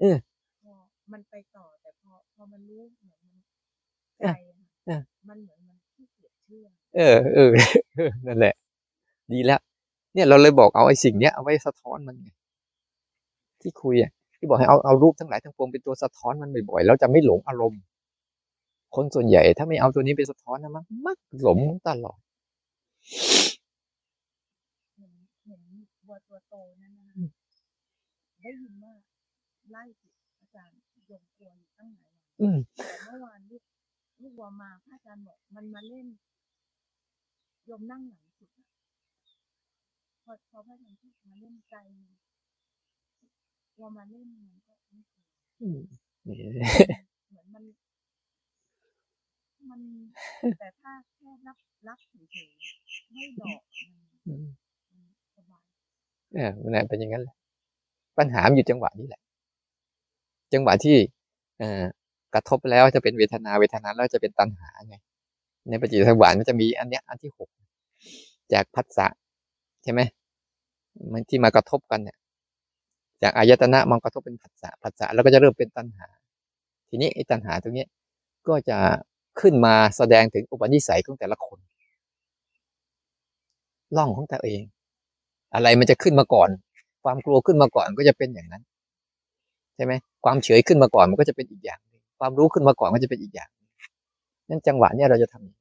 [0.00, 0.16] เออ
[0.62, 0.74] พอ
[1.12, 2.82] มันไปต่อแต่พอพอมันรู้
[4.20, 4.38] ใจออะ
[4.86, 7.50] เออมันเหมือนมันขี้เกียจเชื่อเออเออ
[8.26, 8.54] นั่นแหละ
[9.32, 9.60] ดีแล้ว
[10.14, 12.28] เนี่ยเราเลยบอกเอาไอ้สิ่งเนี้ยเอาไว้สะท้อนมันไง
[13.60, 17.80] ที่คุยอะที่บอกให้เอาเอารูปทั้งหลายทั้งปวงเป็นตัวสะท้อนมันบ่อยๆแล้วจะไม่หลงอารมณ์
[18.94, 22.18] คนส่วนใหญ่ถ้าไม่เอาตัวนี้ไปสะท้อนนะมันมักหลงตลอด
[24.96, 25.12] เห็น
[25.46, 25.62] เห็น
[26.06, 27.28] วัวตัวโตนั่นนะอืม
[28.42, 28.94] ได้ยินว่า
[29.70, 29.84] ไล่
[30.40, 30.76] อาจารย์
[31.10, 33.62] ยมกวนตั้งหลายวันอืมแต่เมื่อวานลูก
[34.20, 36.06] ลูกวัวมาพระอาจารย์บอกมันมาเล่น
[37.66, 38.68] โยมนั่งหลังสุดอะ
[40.24, 41.76] พอพอพระอาจารย์พูดมาเล่นใจ
[43.76, 45.26] วัวมาเล่นมันก็ไม่เคย
[45.60, 45.80] อืม
[46.26, 46.36] นี่
[47.28, 47.64] เหมือนมัน
[49.70, 49.80] มัน
[50.58, 51.98] แต่ถ้าแค่รับรับ
[52.30, 53.92] เฉยๆไม่หลอกมัน
[54.26, 54.46] อืม
[54.90, 55.00] มัน
[55.36, 55.64] สบาย
[56.34, 57.36] เออมันเป็นอย่างนั้นแหละ
[58.18, 59.20] ปัญหามันอยู่จังหวะนี้แหละ
[60.52, 60.96] จังหวะที่
[61.58, 61.84] เอ่อ
[62.34, 64.96] กระทบแล้วจะเป็นเวทนาเวทนาแล้วจะเป็นตัณหาไง
[65.68, 67.48] ในปฏิจจสมุปบาทมันจะมีอันเนี้ยอันที่หก
[68.52, 69.06] จากพัสสะ
[69.82, 70.00] ใช่ไหม
[71.12, 72.16] มันที่มากระทบกันเนี่ย
[73.22, 76.06] จากอายตนะมันกระทบเป็นผัสสะผัสสะแล้วก็จะเริ่มเป็นตัณหา
[76.88, 77.86] ทีนี้ไอ้ตัณหาตรงนี้
[78.48, 78.78] ก็จะ
[79.40, 81.58] ขึ้นมาแสดงถึงอุปนิสัยของแต่ละคน
[83.96, 84.62] ร่องของตัวเอง
[85.54, 86.48] อะไรมันจะขึ้นมาก่อน
[87.04, 88.62] ความกลัวขึ้นมาก่อนก็จะเป็นอย่างนั้น
[89.76, 89.92] ใช่ไหม
[90.24, 91.80] ความเฉยขึ้นมาก่อนมันก็จะเป็นอีกอย่าง
[92.18, 93.50] ความรู้ขึ้นมาก่อนก็จะเป็นอีกอย่าง
[94.48, 95.60] นั่นจังหวะเนี้ยเราจะทำยังไง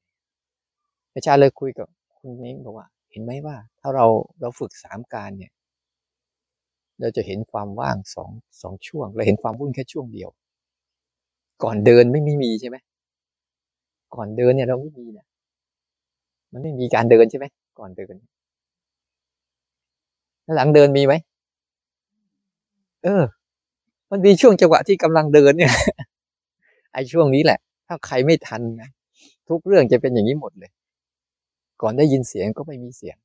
[1.15, 1.87] อาเลยคุยกับ
[2.17, 4.05] คุณนิ้งบอกว่า เห็นไหมว่า ถ้าเรา
[4.41, 5.51] เราฝึกสามการเนี่ย
[6.99, 8.29] เราจะเห็นความว่างสอง
[8.61, 10.29] สองช่วง เราเห็นความวุ่นแค่ช่วงเดียว
[11.63, 12.77] ก่อนเดินไม่ไม่มีใช่ไหม
[14.15, 15.25] ก่อนเดินเนี่ยเราไม่มีเนี่ย
[16.51, 17.45] มันไม่มีการเดินใช่ไหม
[17.79, 18.15] ก่อนเดิน
[20.43, 21.13] แล้วหลังเดินมีไหม
[23.03, 23.23] เออ
[24.11, 25.71] มันมีช่วงจังหวะที่กำลังเดินเนี่ย
[26.95, 28.89] ไอ้ช่วงนี้แหละ ถ้าใครไม่ทันนะ
[29.49, 30.71] ทุกเรื่องจะเป็นอย่างนี้หมดเลย
[31.81, 33.17] ก่อนได้ยินเสียงก็ไม่มีเสียง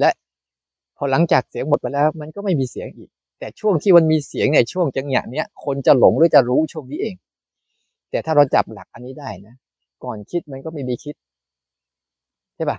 [0.00, 0.10] และ
[0.96, 7.14] พอหลังจากเสียงหมดไปแล้ว มันก็ไม่มีเสียงอีก แต่ช่วงที่มันมีเสียงในช่วงจังหวะเนี้ยคนจะหลงหรือจะรู้ช่วงนี้เอง
[8.10, 9.54] แต่ถ้าเราจับหลักอันนี้ได้นะ
[10.04, 11.14] ก่อนคิดมันก็ไม่มีคิด
[12.56, 12.78] ใช่ปะ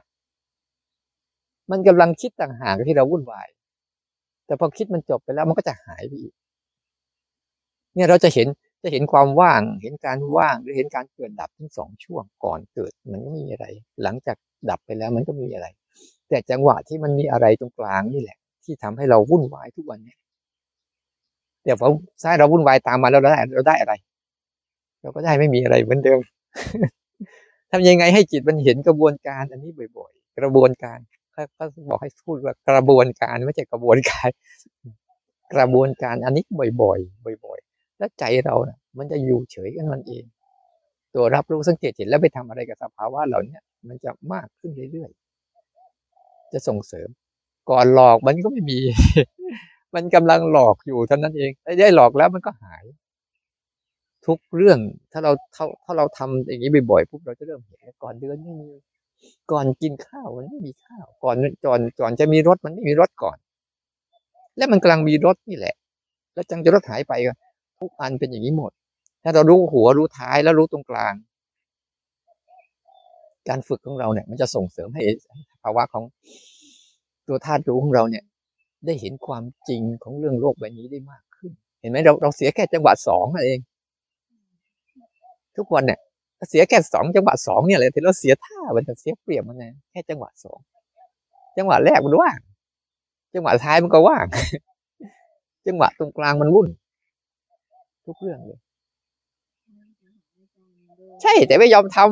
[1.71, 3.47] มันกำลังคิดต่างหากที่เราวุ่นวาย
[4.45, 6.33] แต่พอคิดมันจบไปแล้วมันก็จะหายไปอีก
[7.97, 8.47] เนี่ยเราจะเห็น
[8.83, 13.67] จะเห็นความว่าง เห็นการว่างหรือเห็นการเกิดดับทั้งสองช่วงก่อนเกิด มันก็ไม่มีอะไร
[14.03, 14.37] หลังจาก
[14.69, 15.67] ดับไปแล้วมันก็ไม่มีอะไร
[16.29, 20.17] แต่จังหวะที่มันมีอะไรตรงกลางนี่แหละ ที่ทำให้เราวุ่นวายทุกวันเนี่ย
[21.63, 21.87] เดี๋ยวพอ
[22.23, 23.93] ซ้ายเราวุ่นวายตามมาแล้วเราได้เราได้อะไร
[25.01, 26.19] เราก็ได้ไม่มีอะไรเหมือนเดิม
[27.71, 30.99] ทำยังไงให้จิตมันเห็นกระบวนการอันนี้บ่อย ๆ กระบวนการ
[31.33, 34.29] เขาเขาบอกให้พูดว่ากระบวนการไม่ใช่กระบวนการ
[35.53, 36.43] กระบวนการอันนี้
[36.81, 37.66] บ่อยๆบ่อยๆ
[37.97, 40.23] แล้วใจเราเนะ่ะมันจะอยู่เฉยกันมันเอง
[41.15, 43.57] ตัวรับรู้สังเกตเห็นแล้วไปทำอะไรกับสภาวะเหล่านี้
[43.87, 47.09] มันจะมากขึ้นเรื่อยๆ จะส่งเสริม
[47.69, 48.79] ก่อนหลอกมันก็ไม่มี
[49.95, 52.83] มันกำลังหลอกอยู่เท่านั้นเองถ้าได้หลอกแล้วมันก็หาย
[54.25, 54.79] ทุกเรื่อง
[55.11, 58.69] ถ้าเราถ้าถ้าเราทำอย่างนี้บ่อยๆปุ๊บเราจะเริ่มเห็นก่อนเดือนไม่มี
[59.51, 63.37] ก่อนกินข้าวมันไม่มีข้าว ก่อนก่อนก่อนจะมีรถมันไม่มีรถก่อน
[64.57, 65.75] แล้วมันกำลังมีรถนี่แหละ
[66.33, 67.33] แล้วจังจะรถหายไปก็
[67.79, 68.71] ทุกอันเป็นอย่างนี้หมด
[69.23, 71.13] ถ้าเรารู้หัวรู้ท้ายแล้วรู้ตรงกลาง
[73.49, 75.03] การฝึกของเราเนี่ย มันจะส่งเสริมให้
[75.63, 76.03] ภาวะของ
[77.27, 78.23] ตัวธาตุรู้ของเราเนี่ย
[78.85, 83.59] ได้เห็นความจริงของเรื่องโลกใบนี้ได้มากขึ้น เห็นไหมเราเราเสียแค่จังหวะสองเอง
[85.57, 85.99] ทุกวันเนี่ย
[86.49, 90.59] เสียแค่สองจังหวะสองเนี่ยเลยที่เราเสียท่ามันจะเสียเปรียบมันไงแค่จังหวะสอง
[91.57, 92.37] จังหวะแรกมันว่าง
[93.33, 94.25] จังหวะท้ายมันก็ว่าง
[95.67, 96.67] จังหวะตรงกลางมันวุ่น
[98.07, 98.59] ทุกเรื่องเลย
[101.21, 102.09] ใช่แต่ไม่ยอมทำ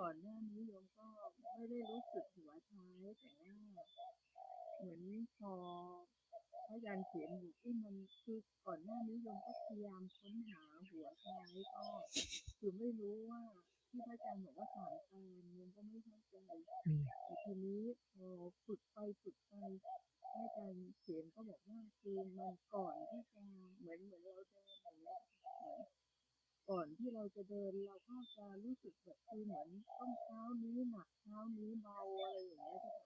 [0.00, 1.08] ก่อนหน้านี้โยมก็
[1.54, 3.56] ไม่ได้รู้สึกหัวท้ายแต่ว่า
[4.78, 5.02] เหมือน
[5.38, 5.54] พอ
[6.66, 11.86] พระอาจารย์เขียนอยู่ที่มันคือก่อนหน้านี้โยมก็พยายามค้นหาหัวท้ายก็
[12.58, 13.42] คือไม่รู้ว่า
[13.88, 16.36] ที่พระอาจารย์บอกว่าสามการโยมก็ไม่เข้าใจ
[17.24, 17.82] แต่ทีนี้
[18.14, 18.28] พอ
[18.64, 19.54] ฝึกไปฝึกไป
[20.42, 25.20] อาจารย์เขียนก็บอกว่าคือมันก่อนที่จะเหมือนเหมือนเราเดินอย่างเงี้ย
[25.58, 25.80] เหมือน
[26.70, 29.68] ก่อนที่เราจะเดินเราก็จะรู้สึกแบบคือเหมือน
[29.98, 32.96] ต้องเท้านี้หนักเท้านี้เบาอะไรอย่างเงี้ยค่ะ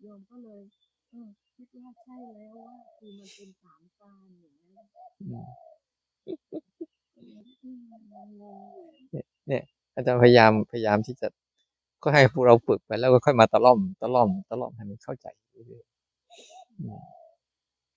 [0.00, 0.60] โยมก็เลย
[1.10, 4.84] เออคิดว่าใช่แล้วว่าคือมันเป็นสามการอย่างเงี้ย
[5.20, 5.46] อืม
[7.62, 7.80] อืม
[8.40, 8.84] งงอยู่
[9.94, 11.28] อาจารย์พยายามพยายามที่จะ
[12.02, 15.99] ก็ให้พวกเราฝึกไปแล้วก็ค่อยมาตะล่อมตะล่อมตะล่อมให้มันเข้าใจเรื่อยๆ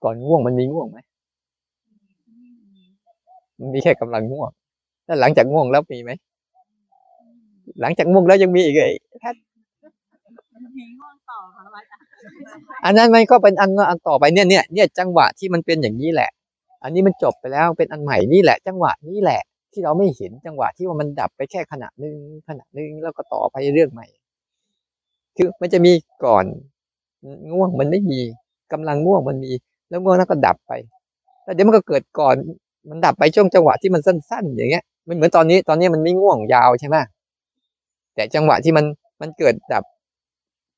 [0.04, 0.98] ก่อนง่วงมันมีง่วงไหม
[2.28, 2.34] อื
[2.80, 2.86] ม
[3.60, 4.52] มันมีแค่กำลังง่วง
[5.06, 6.12] แล้วหลังจากง่วงแล้วมีไหม
[7.22, 7.40] อืม
[7.82, 8.92] หลังจากง่วงแล้วยังมีอีกไอ้
[9.22, 9.36] แพท
[10.54, 12.04] มันมีง่วงต่อค่ะอาจารย์
[12.86, 16.30] อันนั้นมันก็เป็นอันอันต่อไปเนี่ยเนี่ยเนี่ยจังหวะที่มันเป็นอย่างนี้แหละ
[16.84, 19.42] อันนี้มันจบไปแล้วเป็นอันใหม่นี่แหละ จังหวะนี้แหละ
[19.72, 22.18] ที่เราไม่เห็นจังหวะที่ว่ามันดับไปแค่ขณะหนึ่ง
[22.48, 24.08] ขณะหนึ่งแล้วก็ต่อไปเรื่องใหม่
[25.36, 25.94] คือมันจะมี
[26.26, 26.46] ก่อน
[27.52, 28.22] ง่วงมันไม่มี
[28.72, 29.52] กำลังง่วงมันมี
[29.90, 30.72] แล้วง่วงแล้วก็ดับไป
[31.44, 32.36] แล้วเดี๋ยวมันก็เกิดก่อน
[32.90, 36.98] มันดับไปช่วงจังหวะที่มันสั้น ๆ อย่างเงี้ยมันเหมือนตอนนี้ตอนนี้มันไม่ง่วงยาวใช่ไหม
[38.16, 38.86] แต่จังหวะที่มัน
[39.22, 39.84] มันเกิดดับ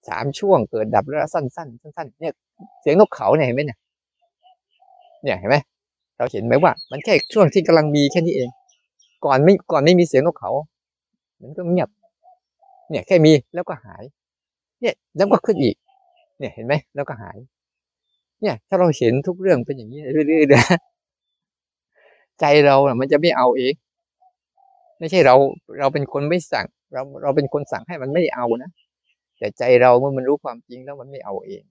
[0.09, 2.33] สามช่วงเกิดดับแล้วสั้นๆสั้นๆเนี่ย
[2.81, 3.79] เสียงนกเขาเนี่ยเห็นไหมเนี่ย
[5.23, 5.57] เนี่ยเห็นไหม
[6.17, 8.49] เราเห็นไหมว่า มันแค่ช่วงที่กำลังมีแค่นี้เอง
[9.25, 10.51] ก่อนไม่ก่อนไม่มีเสียงนกเขา
[11.41, 11.89] มันก็เงียบ
[12.89, 14.03] เนี่ยแค่มีแล้วก็หาย
[14.81, 15.75] เนี่ยแล้วก็ขึ้นอีก
[16.39, 17.37] เนี่ยเห็นไหมแล้วก็หาย
[18.41, 20.63] เนี่ย ถ้าเราเห็นทุกเรื่องเป็นอย่างนี้เรื่อยๆนะ
[22.39, 23.73] ใจเราอะ มันจะไม่เอาเอง
[24.99, 25.35] ไม่ใช่เรา
[25.79, 28.69] เราเป็นคนไม่สั่ง เราเราเป็นคนสั่งให้มันไม่เอานะ
[29.37, 31.63] แต่ใจเราเมื่อมันรู้ความจริงแล้วมันไม่เอาเอง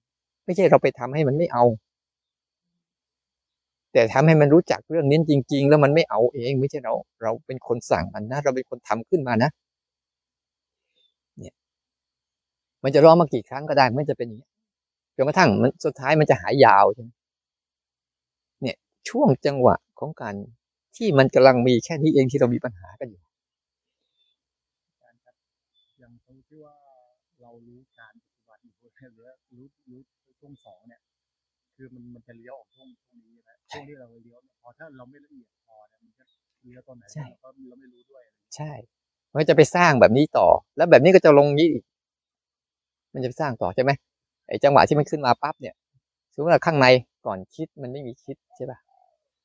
[0.45, 1.65] ไม่ใช่เราไปทำให้มันไม่เอา
[3.93, 9.51] แต่ทำให้มันรู้จักเรื่องนี้จริง ๆ แล้วมันไม่เอาเอง ไม่ใช่เรา เราเป็นคนสั่งมันนะเราเป็นคนทำขึ้นมานะ
[11.39, 11.55] เนี่ย
[12.85, 14.49] มันจะร้องมากี่ครั้งก็ได้มันจะเป็นอย่างนี้
[15.17, 17.11] จนกระทั่งมันสุดท้ายมันจะหายยาวใช่ไหม
[18.63, 18.77] เนี่ย
[19.09, 20.35] ช่วงจังหวะของการ
[20.97, 23.23] ที่มันกำลังมีแค่นี้เองที่เรามีปัญหากันอยู่
[25.99, 26.77] อย่างตรงที่ว่า
[27.43, 28.73] เรารู้การปฏิบัติอยู่
[29.17, 30.01] หรือรู้รู้
[30.41, 31.01] ช่วงสองเนี่ย
[31.75, 36.25] คือมันมันจะเลี้ยวออกช่วงช่วงนี้นะช่วงที่เราเลี้ยวเนี่ยพอถ้าเราไม่ละเอียดพอเนี่ยมันจะ
[36.65, 38.23] เลี้ยวตอนไหนใช่เราก็เราไม่รู้ด้วย
[38.57, 38.73] ใช่
[39.33, 41.85] มันก็จะไปสร้างแบบนี้ต่อ แล้วแบบนี้ก็จะลงนี้อีก
[43.15, 43.91] มันจะไปสร้างต่อใช่ไหม
[44.49, 45.75] ไอ้จังหวะที่มันขึ้นมาปั๊บเนี่ย
[46.35, 46.87] สมมติว่าข้างใน
[47.27, 48.79] ก่อนคิดมันไม่มีคิดใช่ป่ะ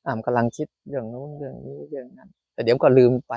[0.04, 3.34] อ่ามันกำลังคิดเรื่องนู้นเรื่องนี้เรื่องนั้น แต่เดี๋ยวก็ลืมไป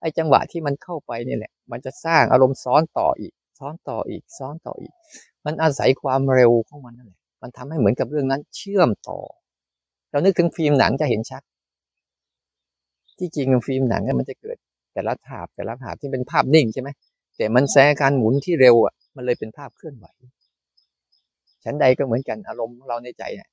[0.00, 4.92] ไอ้จังหวะที่มันเข้าไปเนี่ยแหละ มันจะสร้างอารมณ์ซ้อนต่ออีก ซ้อนต่ออีก ซ้อนต่ออีก
[5.46, 9.18] มันอาศัยความเร็วของมันนั่นแหละ มันทำให้เหมือนกับเรื่องนั้นเชื่อมต่อ
[10.10, 11.42] เรานึกถึงฟิล์มหนังจะเห็นชัด
[13.18, 14.56] ที่จริงฟิล์มหนังเนี่ยมันจะเกิด
[14.94, 16.88] แต่ละถาบแต่ละถาบที่เป็นภาพนิ่งใช่ไหม
[17.36, 20.06] แต่มันแสการหมุนที่เร็วอะ มันเลยเป็นภาพเคลื่อนไหว
[21.66, 23.48] ชั้นใดก็เหมือนกันอารมณ์ของเราในใจเนี่ย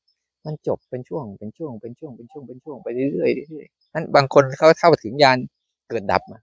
[0.45, 5.37] มันจบเป็นช่วงเป็นช่วงเป็นช่วงเป็นช่วงเป็นช่วงไปเรื่อยๆนั้นบางคนเขาเข้าถึงยาน
[5.89, 6.39] เกิดดับมา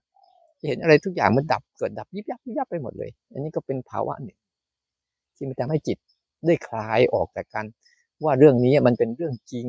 [0.59, 4.37] จะเห็นอะไรทุกอย่างมันดับเกิดดับยิบยับยิบยับไปหมดเลย อันนี้ก็เป็นภาวะหนึ่ง
[5.35, 5.97] ที่มันทำให้จิต
[6.45, 7.65] ได้คลายออกจากกัน
[8.23, 9.67] ว่าเรื่องนี้มันเป็นเรื่องจริง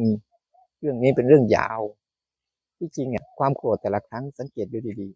[0.80, 1.80] เรื่องนี้เป็นเรื่องยาว
[2.78, 5.08] ที่จริงอะความโกรธแต่ละครั้งสังเกตดูดี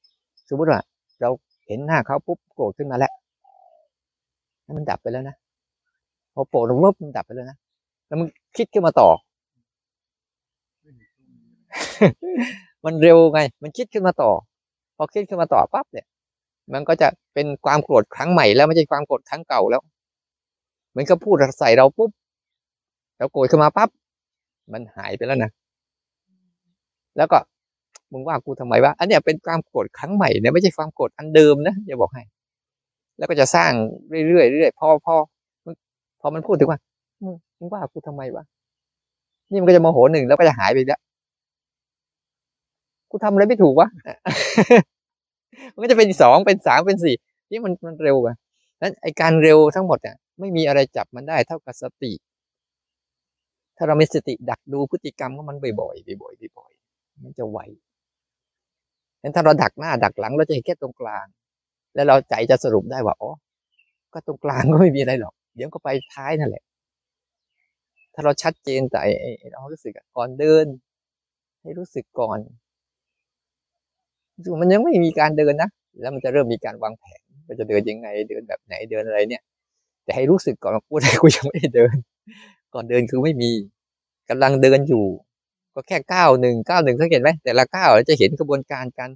[0.00, 0.80] ๆสมมติว่า
[1.20, 1.30] เรา
[1.66, 3.12] เห็นหน้าเขาปุ๊บโกรธขึ้นมาแล้ว
[4.62, 5.36] แล้วมันดับไปแล้วนะ
[6.34, 7.58] พอโกรธลงปุ๊บมันดับไปแล้วนะ
[8.06, 9.08] แล้วมันคิดขึ้นมาต่อ
[12.84, 14.30] มันเร็วไง มันคิดขึ้นมาต่อ
[14.96, 16.06] พอคิดขึ้นมาต่อปั๊บเนี่ย
[16.72, 19.82] มันก็จะเป็นความโกรธครั้งใหม่แล้วไม่ใช่ความโกรธครั้งเก่าแล้ว
[20.90, 22.10] เหมือนกับพูดใส่เราปุ๊บ
[23.18, 23.88] เราโกรธขึ้นมาปั๊บ
[24.72, 25.50] มันหายไปแล้วนะ
[27.16, 27.38] แล้วก็
[28.12, 32.22] มึงว่ากูทำไมวะอันเนี้ยเป็นความโกรธครั้งใหม่เนี่ยไม่ใช่ความโกรธอันเดิมนะอย่าบอกให้
[33.18, 33.72] แล้วก็จะสร้าง
[34.28, 35.14] เรื่อยๆเรื่อยๆพอพอ
[36.26, 36.78] พอมันพูดถึงว่า
[37.24, 38.44] มึงมึงว่ากูทำไมวะ
[39.50, 41.00] นี่มันก็จะโมโหหนึ่งแล้วก็จะหายไปแล้ว
[43.10, 43.88] กูทำอะไรไม่ถูกวะ
[45.74, 47.16] มันก็จะเป็นสองเป็นสามเป็นสี่
[47.50, 48.36] นี่มันมันเร็วอะ
[48.82, 52.12] นั้นไอการเร็วทั้งหมดเนี่ยไม่มีอะไรจับมันได้เท่ากับสติ
[53.76, 57.58] ถ้าเรามีสติดักดูพฤติกรรมของมันบ่อยๆบ่อยๆบ่อยๆมันจะไว
[59.22, 61.26] งั้นถ้าเราดักหน้าดักหลังเราจะเห็นแค่ตรงกลาง
[61.94, 63.30] แล้วเราใจจะสรุปได้ว่าอ๋อ
[64.12, 66.62] ก็ตรงกลางก็ไม่มีอะไรหรอก เดี๋ยวก็ไปท้ายนั่นแหละ
[68.14, 70.66] ถ้าเราชัดเจนแต่ไอ้ไอ้เรารู้สึกก่อนเดิน
[71.62, 72.38] ให้รู้สึกก่อน
[74.60, 79.42] มันยังไม่มีการเดินนะแล้วมันจะเริ่มมีการวางแผนว่าจะเดินยังไง เดินแบบไหนเดินอะไรเนี่ย
[80.04, 81.94] แต่ให้รู้สึกก่อนว่ากูได้กูยังไม่ได้เดิน
[82.74, 83.50] ก่อนเดินคือไม่มี
[84.28, 85.06] กำลังเดินอยู่
[85.74, 89.10] ก็แค่ก้าวหนึ่งก้าวหนึ่งสังเกตไหมแต่ละก้าวเราจะเห็นกระบวนการการ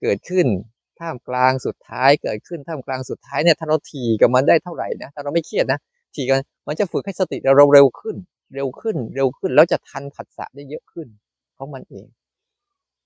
[0.00, 0.46] เกิดขึ้น
[1.00, 5.78] ท่ามกลางสุดท้ายเกิดขึ้นท่ามกลางสุดท้ายเนี่ยถ้าเราถีกับมันได้เท่าไหร่นะถ้าเราไม่เครียดนะ
[6.14, 8.16] ถีกันมันจะฝึกให้สติเราเร็วขึ้น
[8.54, 11.06] เร็วขึ้นเร็วขึ้น แล้วจะทันผัสสะได้เยอะขึ้น
[11.56, 12.06] ของมันเอง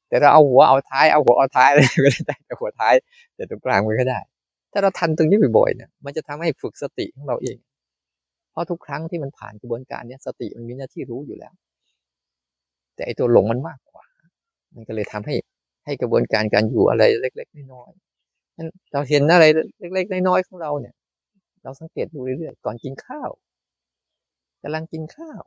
[0.09, 2.95] แต่เราเอาหัวเอาท้ายเอาหัวเอาท้ายเลยก็ได้แต่หัวท้าย
[3.35, 4.19] แต่ตรงกลางมันก็ได้
[4.73, 7.57] ถ้าเราทันตรงนี้บ่อยๆเนี่ยมันจะทำให้ฝึกสติของเราเอง
[8.51, 11.53] เพราะทุกครั้งที่มันผ่านกระบวนการเนี้ยสติมันมีหน้าที่รู้อยู่แล้ว
[12.95, 14.05] แต่ไอตัวหลงมันมากกว่า
[14.75, 15.35] มันก็เลยทำให้
[15.85, 19.45] ให้กระบวนการการอยู่อะไรเล็ก ๆ น้อยๆนั้นเราเห็นอะไร
[19.95, 20.95] เล็ก ๆ น้อยๆของเราเนี่ย
[21.63, 23.31] เราสังเกตดูเรื่อยๆก่อนกินข้าว
[24.63, 25.43] กำลังกินข้าว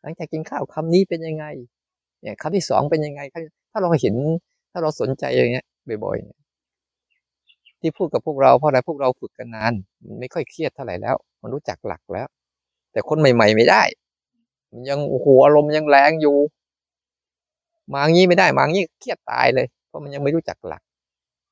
[0.00, 1.44] หลังจากกินข้าวคำนี้เป็นยังไง
[2.20, 3.20] เนี่ยคำที่สองเป็นยังไง
[3.72, 4.14] ถ้าเราเห็น
[4.72, 5.66] ถ้าเราสนใจอย่างเงี้ย
[6.04, 6.38] บ่อยๆเนี่ย
[7.80, 9.72] ที่พูดกับพวกเราเพราะอะไรพวกเราฝึกกันนาน
[10.06, 12.26] มันไม่ค่อยเครียดเท่าไหร่แล้ว มันรู้จักหลักแล้ว
[12.92, 13.82] แต่คนใหม่ ๆ ไม่ได้
[14.70, 16.36] มันยังโอ้โหอารมณ์ยังแรงอยู่
[17.94, 20.82] มางี้ไม่ได้มางี้เครียดตายเลย เพราะมันยังไม่รู้จักหลัก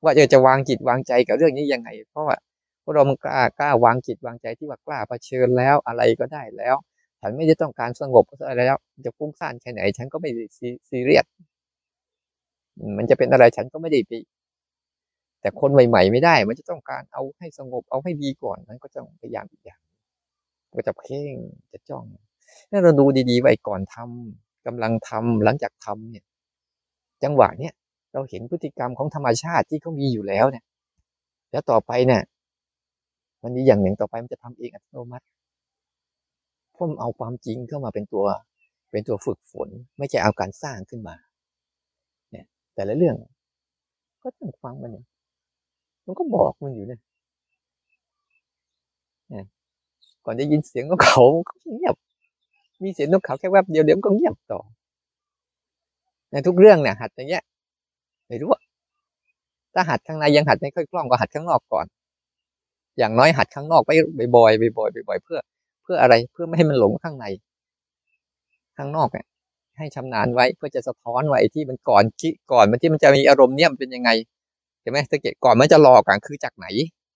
[0.03, 2.37] ว่าจะจะวางจิตวางใจกับเรื่องนี้ยังไง เพราะว่า
[2.83, 6.75] พวกเรามันกล้ากล้าวางจิตวางใจที่ว่ากล้าเผชิญแล้วอะไรก็ได้แล้ว
[7.21, 11.25] ฉันไม่ได้ต้องการสงบอะไรแล้ว จะฟุ้งซ่านแค่ไหน ฉันก็ไม่ซีซเรียส
[12.97, 14.11] มันจะเป็นอะไรฉันก็ไม่ได้ไป
[15.41, 19.79] แต่คนใหม่ๆไม่ได้ มันจะต้องการเอาให้สงบเอาให้ดีก่อนมันก็ต้องพยายามอีกอย่าง
[20.73, 21.33] ก็จะเพ่ง
[21.71, 22.05] จะจ้อง
[22.71, 26.25] ถ้าเราดูดีๆไว้ก่อนทำ กำลังทำหลังจากทำเนี่ย
[27.23, 27.73] จังหวะเนี่ย
[28.13, 30.63] เราเห็นพฤติกรรมของธรรมชาติที่เขามีอยู่แล้วเนี่ย
[31.51, 32.21] แล้วต่อไปเนี่ย
[33.43, 35.25] มันมีอย่างหนึ่งต่อไปมันจะทำเองอัตโนมัติ
[36.73, 38.25] เพมเอาความจริงเข้ามาเป็นตัว
[38.91, 41.15] เป็นตัวฝึกฝน ไม่ใช่เอาการสร้างขึ้นมา
[42.31, 43.15] เนี่ยแต่ละเรื่อง
[44.23, 45.05] ก็ต้องฟังมันเนี่ย
[46.05, 46.99] มันก็บอกมันอยู่เนี่ย
[49.29, 49.45] เนี่ย
[50.25, 51.23] ก่อนได้ยินเสียงนกเขา
[51.75, 51.95] เงียบ
[52.83, 54.59] มีเสียงนกเขาแค่แวบเดียวเดี๋ยวมันก็เงียบต่อ
[56.31, 57.43] ในทุกเรื่องเนี่ยหัดอย่างเงี้ย
[58.27, 58.61] ไม่รู้อะ
[59.73, 61.85] ถ้าหัดข้างในยังหัดไม่ค่อยคล่องก็หัดข้างนอกก่อน
[62.97, 63.91] อย่างน้อยหัดข้างนอกไป
[64.35, 65.39] บ่อยๆบ่อยๆบ่อยๆเพื่อ
[65.83, 67.25] เพื่ออะไรเพื่อไม่ให้มันหลงข้างใน
[68.77, 69.25] ข้างนอกเนี่ย
[69.77, 74.09] ให้ชำนาญไว้เพื่อจะสะท้อนไว้ที่มันก่อนคิดก่อนมันที่มันจะมีอารมณ์เนี่ยมันเป็นยังไง
[74.81, 76.67] เห็นไหมสังเกตก่อนมันจะหลอกกันคือจากไหน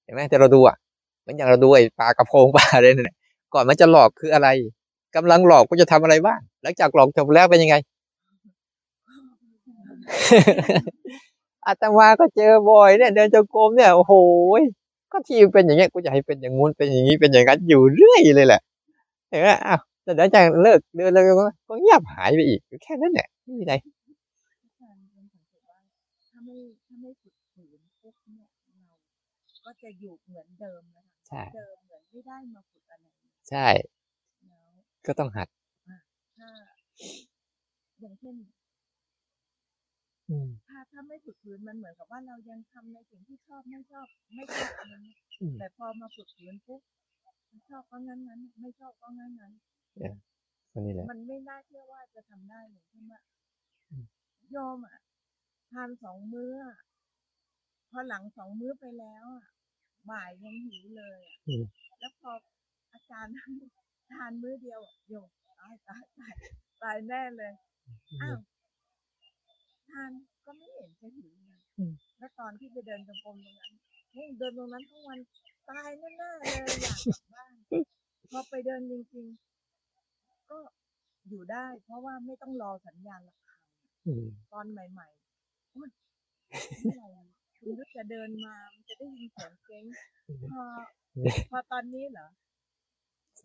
[0.03, 0.75] เห็นไหมแต่เราดูอะ
[1.21, 3.17] เหมือนอย่างเราดูไอ้ปลากระพงปลาอะไรเนั่นแหละ
[3.53, 4.47] ก่อนมันจะหลอกคืออะไร
[5.15, 7.75] กำลังหลอกก็จะทำอะไรบ้างหลังจากหลอกจบแล้วเป็นยังไง
[11.65, 14.13] อาตมาก็เจอบ่อยเนี่ยเดินจงกรมเนี่ยโอ้โห
[14.59, 14.61] ย
[15.11, 18.61] ก็ที่เป็นอย่างเงี้ยกูจะให้เป็นอย่างงู้นเป็นอย่างนี้เป็นอย่างนั้นอยู่เรื่อยเลยแหละ
[19.29, 21.33] เห็นไหมอ้าวแต่หลังจากเลิกเดินแล้วก็
[21.69, 23.73] ก็เงียบหายไปอีกแค่นั้นแหละไม่มีอะไร
[24.63, 25.79] อาจารย์เป็นสังเกตว่า
[26.27, 28.47] ถ้าไม่ถ้าไม่ฝึกฝืนปุ๊บเนี่ย
[29.47, 33.05] เราก็จะอยู่เหมือนเดิมนะคะใช่เดิมเหมือนไม่ได้มาฝึกอะไร
[33.49, 33.98] ใช่แล้ว
[35.05, 35.47] ก็ต้องหัด
[36.37, 36.49] ถ้า
[37.99, 38.35] อย่างเช่น
[40.29, 46.81] อืมถ้าถ้าไม่ฝึกฝืนมันเหมือนกับว่าเรายังทำในสิ่งที่ชอบไม่ชอบ ไม่ชอบอะไรเงี้ยอืมแต่พอมาฝึกฝืนปุ๊บ
[47.49, 49.53] มันชอบก็งั้นงั้นไม่ชอบก็งั้นงั้น
[50.71, 53.21] ก็นี่แหละมันไม่น่าเชื่อว่าจะทำได้อย่างเช่นว่า
[53.91, 54.05] อืม
[54.51, 54.99] โยมอะ
[55.71, 56.77] ทานสองมื้ออะ
[57.89, 59.47] พอหลังสองมื้อไปแล้วอะ
[60.09, 61.63] บ่ายยังหิวเลยอะอืม
[61.99, 62.31] แล้วพอ
[62.93, 63.33] อาจารย์
[64.13, 66.33] ทานมื้อเดียวอะโยมตายตายตาย
[66.81, 67.53] ตายแน่เลย
[68.21, 68.39] อ้าว
[69.89, 70.11] ทาน
[70.45, 73.73] ก็ไม่เห็นจะหิวเลยอืมแล้วตอนที่ไปเดินจงกรมตรงนั้น
[74.15, 75.19] นี่เดินตรงนั้นทั้งวัน
[75.69, 77.53] ตายแน่ๆเลยอยากกลับบ้าน
[78.31, 79.27] พอไปเดินจริง
[79.87, 80.57] ๆ ก็
[81.29, 83.59] อยู่ได้ เพราะว่าไม่ต้องรอสัญญาณระฆัง
[84.07, 85.89] อืมตอนใหม่ๆโอ๊ย
[86.81, 87.09] เมื่อไหร่
[87.57, 89.85] คุณยุทธจะเดินมามันจะได้ยินเสียงเก้ง
[90.49, 90.63] พอ
[91.49, 92.27] พอตอนนี้เหรอ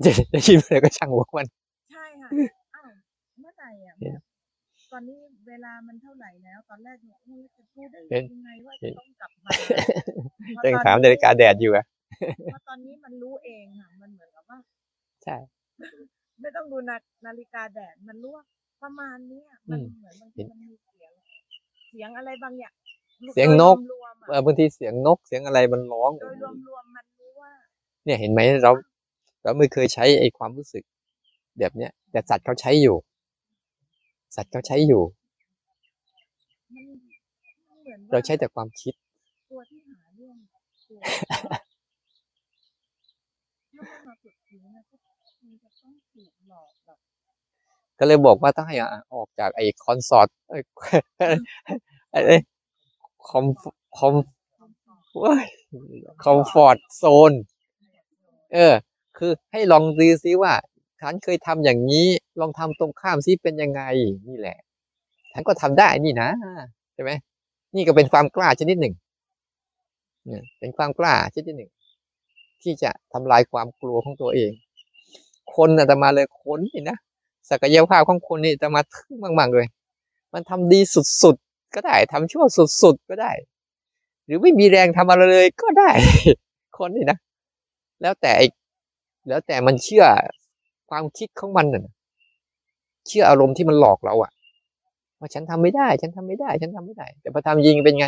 [0.05, 1.47] จะจะคิดอะไรก็ช่างหัวมัน
[1.91, 2.35] ใช่ค่ะ
[2.75, 2.93] อ้าว
[3.41, 4.19] เมื่อไหร่อะเนี่ย
[4.93, 9.57] ตอนนี้เวลามันเท่าไหร่แล้ว ตอนแรกเนี่ยเอ๊ะจะพูดได้เห็นยังไงว่าเห็จะนต้องกลับมา
[10.55, 11.85] พอยังตอนถามนาฬิกาแดดอยู่อะ
[12.49, 14.59] พอตอนนี้มันรู้เองค่ะ มันเหมือนกับว่า
[15.23, 15.37] ใช่
[16.41, 18.45] ไม่ต้องดูนานาฬิกาแดดมันรู้ว่า
[18.83, 21.13] ประมาณเนี้ยมันอืมเหมือนบางทีมันมีเสียง
[21.89, 22.75] เสียงอะไรบางอย่าง
[23.33, 27.53] เสียงนกโดรวมๆอะเออบางทีเสียงนกเสียงอะไรมันร้องโดยรวมๆมันรู้ว่า
[28.05, 28.73] เนี่ยเห็นไหมเรา
[29.45, 30.85] เราไม่เคยใช้ไอ้ความรู้สึก
[31.59, 32.97] แบบเนี้ย แต่สัตว์เขาใช้อยู่
[34.37, 35.03] สัตว์เขาใช้อยู่
[36.75, 36.85] มัน
[37.69, 38.95] มันเหมือนว่าเราใช้แต่ความคิด
[39.51, 40.37] ตัวที่หาเรื่อง
[40.89, 40.99] ตัว
[41.31, 41.39] ถ้า
[43.75, 44.97] ไม่มาฝึกจริงนะก็
[45.41, 46.99] คงจะต้องถูกหลอกแบบ
[47.99, 48.77] ก็เลยบอกว่าต้องให้
[49.15, 50.59] ออกจากไอ้ comfort ไอ้
[52.11, 52.37] ไอ้ไอ้
[53.29, 53.45] com
[53.99, 54.15] com
[54.57, 55.47] ความสอนว้าย
[56.23, 57.33] comfort zone
[58.55, 58.75] เออ
[59.19, 60.53] คือให้ลองดูซิว่า
[61.01, 62.09] ฉันเคยทำอย่างนี้
[62.41, 63.83] ลองทำตรงข้ามซิเป็นยังไง
[64.29, 64.59] นี่แหละ
[65.33, 66.29] ฉันก็ทำได้นี่นะ
[66.95, 67.11] ใช่ไหม
[67.75, 68.95] นี่ก็เป็นความกล้าชนิดหนึ่ง
[70.25, 71.71] เนี่ยเป็นความกล้าชนิดหนึ่ง
[72.63, 74.53] ที่จะทำลายความกลัวของตัวเอง
[75.55, 76.97] คนอาตมาเลยคนนี่นะ
[77.51, 79.67] ศักยภาพของคนนี่อาตมาทึ่งมากๆเลย
[80.33, 80.81] มันทำดี
[81.23, 82.45] สุดๆก็ได้ทำชั่ว
[82.83, 83.33] สุดๆก็ได้
[84.27, 85.91] หรือไม่มีแรงทำอะไรเลยก็ได้
[86.79, 87.19] คนนี่นะ
[88.03, 88.47] แล้วแต่ไอ้
[89.29, 90.05] แล้วแต่มันเชื่อ
[90.91, 91.85] ความคิดของมันน่ะ
[93.07, 94.33] เชื่ออารมณ์ที่มันหลอกเราอะ
[95.19, 98.07] ว่าฉันทำไม่ได้ ฉันทำไม่ได้ ฉันทำไม่ได้ แต่พอทำจริงเป็นไง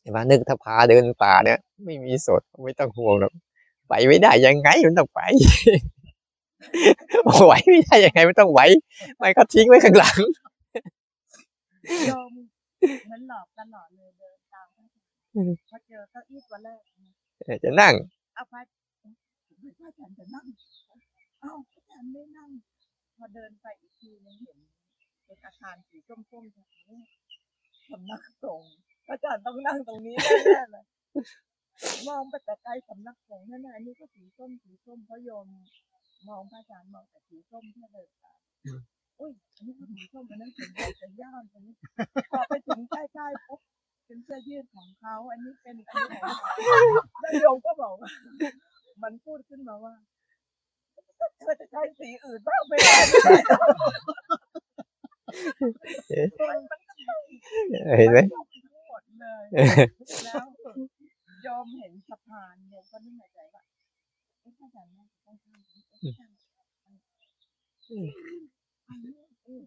[0.00, 3.32] เห็นไหมนึกถ้าพาเดินป่าเนี่ย ไม่มีสดไม่ต้องห่วงหรอก
[3.88, 5.20] ไปไม่ได้ยังไงมันต้องไป
[7.46, 8.60] ไหวไม่ได้ยังไงมันต้องไหว
[9.18, 10.20] ไม่ก็ทิ้งไว้ข้างหลัง
[12.06, 12.32] โยม
[13.06, 17.12] เหมือนหลอกตลอดเลยเดินตามพระอาจารย์อืมพอเจอเก้าอี้ตัวแรกนะ
[17.44, 17.94] เออจะนั่ง
[18.34, 18.60] เอาพระ
[19.86, 20.46] อาจารย์จะนั่ง
[21.40, 22.50] เอ้าอาจารย์ไม่นั่ง
[23.16, 24.58] พอเดินไปอีกทีนึงเห็น
[25.24, 27.00] เป็นอาคารสีส้มๆแบบนี้
[27.90, 28.74] สำนักสงฆ์
[29.10, 30.84] อาจารย์ต้องนั่งตรงนี้แน่ๆเลย
[32.08, 35.46] มองไปแต่ไกลสำนักสงฆ์นั่นน่ะนนี้ก็สีส้มสีส้มเพราะโยม
[36.28, 38.38] มองพระอาจารย์มองแต่สีส้มเพื่อเดินตาม
[39.20, 41.74] อุ้ยอันนี้ก็สีส้มอันนั้นสีใหญ่จะย่ามอันนี้
[42.30, 43.60] พอไปถึงใกล้ๆปุ๊บ
[44.06, 46.78] เป็นเสื้อยืดของเขา อันนี้เป็นอันนี้ของเขา
[47.20, 48.10] แล้วโยมก็บอกว่า
[49.02, 49.94] มันพูดขึ้นมาว่า
[51.38, 52.96] เธอจะใช้สีอื่นบ้างไม่ได้
[56.50, 57.20] มันมันก็ต้อง
[57.98, 59.44] เห็นไหมยกทั้งหมดเลย
[60.24, 60.44] แล้ว
[61.42, 63.62] โยมเห็นสะพานโยมก็นึกในใจว่า
[64.40, 66.32] เอ๊ะพระอาจารย์น่าจะต้องข้ามตรงนี้เอ๊ะข้าม
[68.88, 69.14] อันนี้
[69.44, 69.62] เอ๊ะ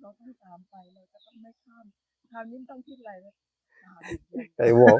[0.00, 1.84] เราต้องตามไปเราจะต้องไม่ข้าม
[2.30, 3.34] คราวนี้ต้องคิดอะไรเลย
[3.84, 4.98] ตามอย่างเดียวไอ้บอก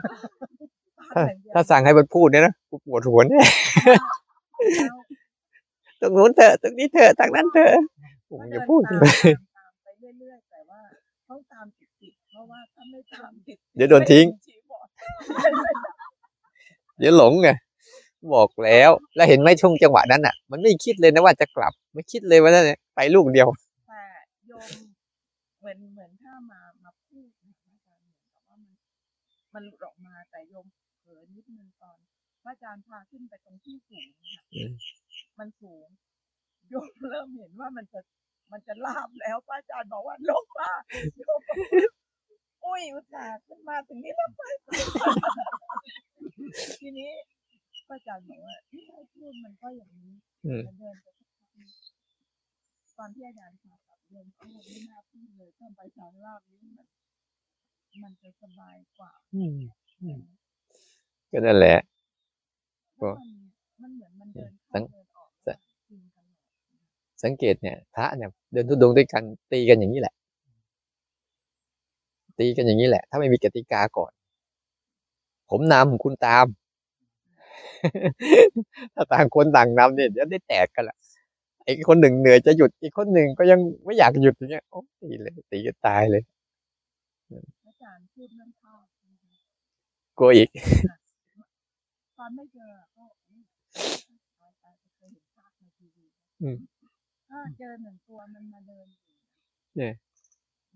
[1.53, 3.47] ถ้าสั่งให้มันพูดเนี่ยนะกูปวดหัวเนี่ย
[5.99, 7.73] แล้วตรงนู้นเถอะตรงนี้เถอะทางนั้นเถอะ
[8.31, 9.05] ผมก็จะเดินพูดตามตา
[9.39, 9.87] มตามไป
[10.19, 10.81] เรื่อยๆแต่ว่า
[11.29, 14.87] ต้องตามติดๆเพราะว่าถ้าไม่ตามติดเดี๋ยวโดนทิ้งไม่ชี้บอก
[16.99, 17.49] เดี๋ยวหลงไง
[18.35, 23.49] บอกแล้ว แล้วเห็นไหมช่วงจังหวะนั้นอะ มันไม่คิดเลยนะว่าจะกลับ ไม่คิดเลยว่าเนี่ยไปลูกเดียว
[23.89, 24.03] แต่
[24.49, 24.71] โยม
[25.61, 28.73] เหมือนเหมือนถ้ามามาพูดนะคะอาจารย์เหมือนกับว่ามัน
[29.55, 31.99] มันหลุดออกมาแต่โยมเผลอนิดนึงตอน
[32.43, 34.73] พระอาจารย์พาขึ้นไปตรงที่สูงนะคะอืม
[35.39, 35.89] มันสูง
[36.69, 38.01] โยมเริ่มเห็นว่ามันจะ
[38.53, 40.73] มันจะลาบแล้วพระอาจารย์บอกว่าลงมา
[41.19, 41.69] โยมบอกว่า
[42.65, 44.71] อุ้ยอุตส่าห์ขึ้นมาถึงนี้แล้วไปไป
[46.81, 47.13] ทีนี้
[47.89, 50.13] พระอาจารย์บอกว่าที่ให้พูดมันก็อย่างนี้
[50.47, 51.71] อืมมันเดินไปสักพักหนึ่ง
[52.99, 56.87] ตอนที่อาจารย์พาขับเดินก็ไม่น่าพูดเลยถ้าไปทางลาบนี้มัน
[58.03, 59.59] มันจะสบายกว่าอืม
[60.03, 60.21] อืม
[61.33, 61.77] ก็นั่นแหละ
[62.97, 63.29] เพราะมัน
[63.83, 65.59] มันเหมือนมันเดินสัเข้างเดินออกสัง
[65.89, 66.41] กินกันหมด
[67.25, 69.23] สังเกตเนี่ยพระเนี่ยเดินทุดงค์ด้วยกัน
[69.53, 70.15] ตีกันอย่างนี้แหละ
[72.39, 74.13] ตีกันอย่างนี้แหละ ถ้าไม่มีกติกาก่อน
[75.51, 76.47] ผมนำคุณตาม
[78.95, 80.97] ถ้าต่างคนต่างนำเนี่ยเดี๋ยวได้แตกกันละ
[81.65, 86.23] ไอ้คนหนึ่งเหนื่อยจะหยุดอีกคนหนึ่งก็ยังไม่อยากหยุดอย่างเงี้ยโอ้ตีเลย ตีกันตายเลย
[87.67, 88.79] อาจารย์พูดเรื่องข้าว
[89.11, 89.31] นะคะ
[90.19, 90.49] กลัวอีก
[92.19, 93.43] ตอนไม่เจอก็อุ๊ย
[94.41, 96.07] ตายตายเคยเห็นภาพในทีวี
[96.43, 96.57] อืม
[97.29, 98.87] ถ้าเจอหนึ่งตัวมันมาเดิน
[99.77, 99.93] เนี่ย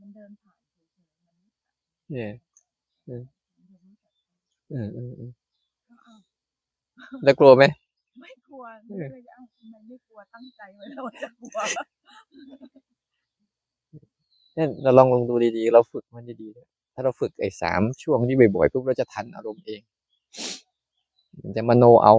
[0.00, 1.36] มันเดินผ่านเฉยๆมัน
[2.10, 2.30] เนี่ย
[3.06, 5.30] เอืมอืมอืม
[5.88, 6.08] ก็เอ
[7.24, 7.64] แล้วกลัวไหม
[8.20, 11.60] ไม่กลัวเออไม่เลยอ้าทำไมไม่กลัวตั้งใจไว้แล้วว่าจะกลัว
[14.54, 19.82] เนี่ยเราลองลองดูดีๆ เราฝึกมันดีๆ ถ้าเราฝึกไอ้สามช่วงนี้บ่อยๆปุ๊บเราจะทันอารมณ์เอง
[21.40, 22.14] มันจะมโนเอา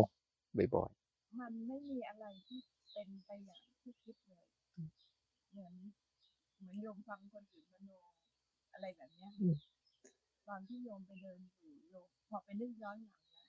[0.58, 0.90] บ่อย
[1.40, 2.60] มันไม่มีอะไรที่
[2.92, 4.46] เป็นไปอย่างที่คิดเลย
[5.52, 5.74] เหมือน
[6.60, 7.92] เหมือนโยมฟังคนอื่นมโน
[8.74, 9.32] อะไรแบบเนี้ย
[10.48, 13.46] ตอนที่โยมไปเดินอยู่โยมพอไปนึกย้อนหลังนะ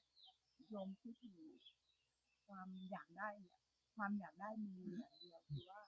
[0.70, 1.38] โยมคิดอยู่
[2.48, 3.58] ความอยากได้เนี่ย
[3.96, 5.80] ความอยากได้มีอย่างเดียวคือว่า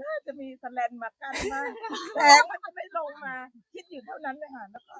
[0.00, 1.70] น่าจะมีสแลนมากั้นมาก
[2.14, 3.34] แสงมันจะไม่ลงมา
[3.74, 4.96] คิดอยู่เท่านั้นเลยค่ะแล้วก็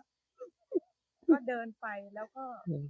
[1.30, 2.84] ก็เดินไปแล้วก็อืม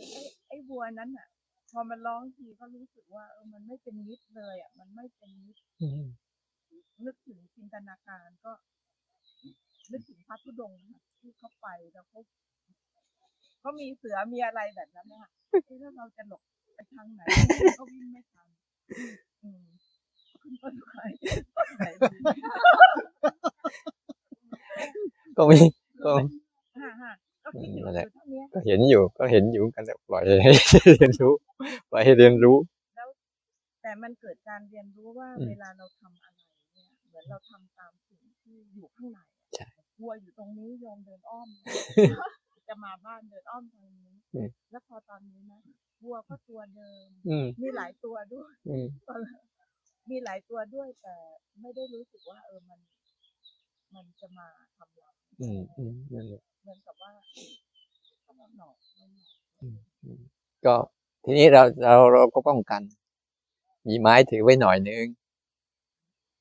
[0.00, 1.28] ไอ้ไอ้วัวนั้นอะ
[1.70, 6.04] พอมันร้องทีก็รู้สึกว่าเออมันไม่เป็นมิตรเลยอะ มันไม่เป็นมิตรๆอืม
[7.04, 8.52] นึกถึงจินตนาการก็
[9.92, 12.20] นึกถึงพระธุดงค์นะคะที่เขาไปแล้วเขา
[13.60, 16.42] เขามีเสือมีอะไรแบบนั้นนะคะเอ๊ะถ้าเราจะหลบ
[16.74, 17.22] ไปทางไหน
[17.78, 18.48] ก็วิ่งไม่ทัน
[19.42, 19.64] อืม
[20.42, 21.04] ขึ้นต้นไม้
[21.56, 22.16] ต้นไหนดี
[25.36, 25.58] ก็มี
[26.04, 26.12] ก็
[27.84, 30.50] นั่นแหละอยู่เท่านี้ก็เห็นอยู่ก็เห็นอยู่กันแต่ปล่อยให้
[30.96, 31.32] เรียนรู้
[31.90, 32.56] ปล่อยให้เรียนรู้
[33.82, 36.38] แต่มันเกิดการเรียนรู้ว่าอืมเวลาเราทำอะไร
[36.72, 39.66] เนี่ยเหมือนเราทำตามสิ่งที่อยู่ข้างในอะใช่
[40.00, 41.48] วัวอยู่ตรงนี้โยมเดินอ้อม
[42.68, 45.60] จะมาบ้านเดินอ้อมทางนี้อืมแล้วพอตอนนี้นะ
[46.04, 48.86] วัวก็ตัวเดิมอืมมีหลายตัวด้วยอืม
[50.10, 51.16] มีหลายตัวด้วยแต่
[51.60, 52.80] ไม่ได้รู้สึกว่า เออมัน
[53.94, 55.10] มันจะมาทำเรา
[55.40, 57.10] อืมอืมนั่นแหละเหมือนกับว่า
[58.24, 60.18] ถ้าเราหนอกเราหนอก
[60.64, 60.74] ก็
[61.24, 62.82] ทีนี้เราเราเราก็ป้องกัน
[63.88, 65.04] มีไม้ถือไว้หน่อยนึง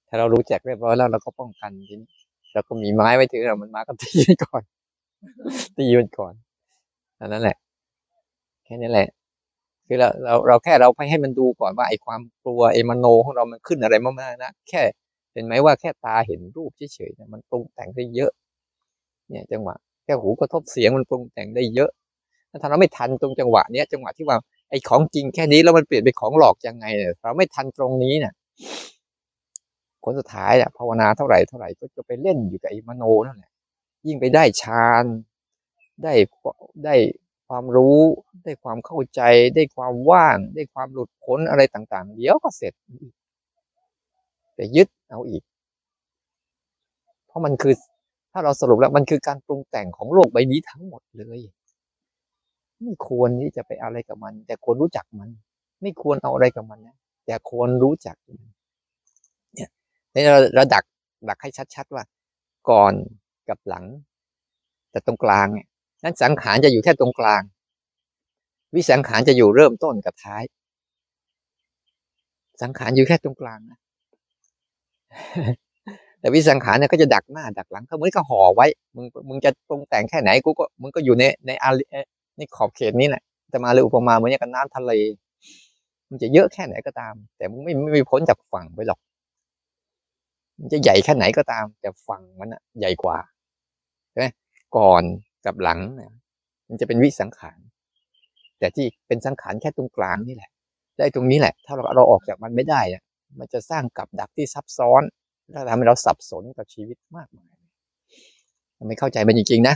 [0.08, 2.10] ถ้าเรารู้จักเรียบร้อยแล้วเราก็ป้องกันทีนี้
[2.54, 4.64] เราก็มีไม้ไว้ถือเรามันมาก็ตีมันก่อน
[5.78, 6.34] ตีมันก่อน
[7.20, 7.58] อันนั้นแหละ
[8.66, 9.10] แค่นี้แหละ
[9.88, 14.82] คือเราเราเราแค่เราไปให้มันดูก่อนว่าไอ้ความกลัวไอ้มโนของเรามันขึ้นอะไรมากๆนะแค่
[15.34, 18.32] เห็นไหมว่าแค่ตาเห็นรูปเฉยๆเนี่ยมันปรุงแต่งได้เยอะ
[19.30, 21.92] เนี่ยจังหวะแค่หูกระทบเสียงมันปรุงแต่งได้เยอะ
[22.62, 24.38] ถ้าเราไม่ทันตรงจังหวะเนี้ยจังหวะที่ว่า
[24.70, 28.34] ไอ้ของจริงแค่นี้แล้วมันเปลี่ยนเป็นของหลอกยังไงเนี่ยเราไม่ทันตรงนี้เนี่ย
[30.04, 33.52] ผลสุดท้ายอะภาวนาเท่าไหร่เท่าไหร่ก็จะไปเล่นอยู่กับไอ้มโนนั่นแหละ
[34.08, 35.06] ยิ่งไปได้ฌาน
[36.04, 36.14] ได้
[36.86, 36.96] ได้
[37.48, 38.00] ความรู้
[38.44, 39.22] ได้ความเข้าใจ
[39.56, 42.74] ได้ความว่าง ได้ความหลุดพ้นอะไรต่าง ๆ เดี๋ยวก็เสร็จ
[44.56, 45.44] แต่ยึดเอาอีก
[47.28, 47.74] เพราะมันคือ
[48.32, 51.40] ถ้าเราสรุปแล้วมันคือการปรุงแต่งของโลกใบนี้ทั้งหมดเลย
[52.82, 55.30] ไม่ควรที่จะไปอะไรกับมัน แต่ควรรู้จักมัน
[55.82, 58.38] ไม่ควรเอาอะไรกับมันนะแต่ควรรู้จักมัน
[59.54, 59.70] เนี่ย
[60.14, 60.84] นี่เราเราดัก
[61.30, 62.04] ดักให้ชัดๆว่า
[62.70, 62.94] ก่อน
[63.50, 63.86] กับหลัง
[64.92, 65.68] แต่ตรงกลางเนี่ย
[66.04, 67.42] นั้นสังขารจะอยู่แค่ตรงกลาง
[68.76, 70.44] วิสังขารจะอยู่เริ่มต้นกับท้าย
[72.62, 73.80] สังขารอยู่แค่ตรงกลางนะ
[76.20, 78.66] แต่วิสังขารเนี่ยก็จะดักหน้าดักหลังเขาเหมือนกับห่อไว้
[78.96, 81.84] มึงมึงจะปรุงแต่งแค่ไหนกูก็มึงก็อยู่ในในอารี
[82.38, 84.92] ในขอบเขตนี้แหละจะมาเลยอุปมาเหมือนกับน้ำทะเล
[86.10, 89.00] มันจะเยอะแค่ไหนก็ตาม แต่มึงไม่ไม่พ้นจากฝั่งไปหรอก
[90.60, 93.18] มันจะใหญ่แค่ไหนก็ตาม แต่ฝั่งมันอะใหญ่กว่า
[94.12, 94.28] ใช่ไหม
[94.78, 95.04] ก่อน
[95.46, 96.12] กับหลังเนี่ย
[96.70, 97.60] มันจะเป็นวิสังขาร
[98.60, 100.52] แต่ที่เป็นสังขารแค่ตรงกลางนี่แหละ
[100.98, 103.04] ได้ตรงนี้แหละ ถ้าเราเราออกจากมันไม่ได้อะ
[103.40, 105.04] มันจะสร้างกับดักที่ซับซ้อน
[105.52, 107.52] แล้วทำให้เราสับสนกับชีวิตมากมาย
[108.76, 109.76] เราไม่เข้าใจมันจริง ๆ นะ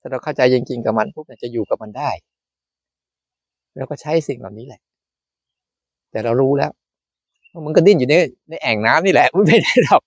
[0.00, 2.10] ถ้าเราเข้าใจจริง ๆ กับมันปุ๊บเนี่ยจะอยู่กับมันได้
[3.76, 4.80] แล้วก็ใช้สิ่งเหล่านี้แหละ
[6.10, 6.70] แต่เรารู้แล้ว
[7.52, 8.14] ว่ามันก็ดิ้นอยู่ใน
[8.50, 10.02] ในแอ่งน้ำนี่แหละไม่ได้หรอก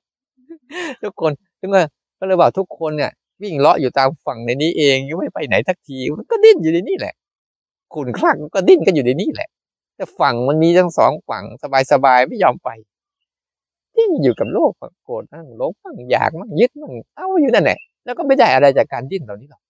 [1.04, 1.84] ทุกคนถึงว่า
[2.20, 3.12] ก็เลยบอกทุกคนเนี่ย
[3.42, 7.14] วิ่งเลาะอยู่ตามฝั่งในนี้เองยังไม่ไปไหนสักที มันก็ดิ้นอยู่ในนี่แหละ
[7.94, 9.50] ขุนคลั่งก็ดิ้นกันอยู่ในนี่แหละ
[9.96, 11.44] แต่ฝั่งมันมีทั้งสองฝั่ง
[11.92, 12.70] สบายๆไม่ยอมไป
[14.02, 14.72] ดิ้นอยู่กับโลก
[15.06, 19.62] โกรธมั่งหลงมั่งอยากมั่งยึดมั่งเอาอยู่นั่นแหละแล้วก็ไม่ได้อะไรจากการดิ้นเหล่านี้หรอก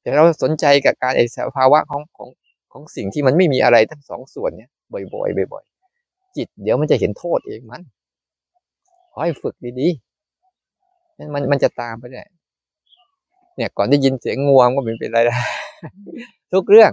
[0.00, 2.28] แต่เราสนใจกับการไอ้สภาวะของของ
[2.72, 7.82] ของสิ่งที่มันไม่มีอะไรทั้งสองส่วนเนี้ยบ่อยๆบ่อยๆจิตเดี๋ยวมันจะเห็นโทษเองมัน
[9.12, 12.28] ขอให้ฝึกดีๆนั่นมันมันจะตามไปเนี่ย
[13.56, 15.36] เนี่ย ก่อนได้ยินเสียงงวงก็ไม่เป็นไรนะ
[16.52, 16.92] ทุกเรื่อง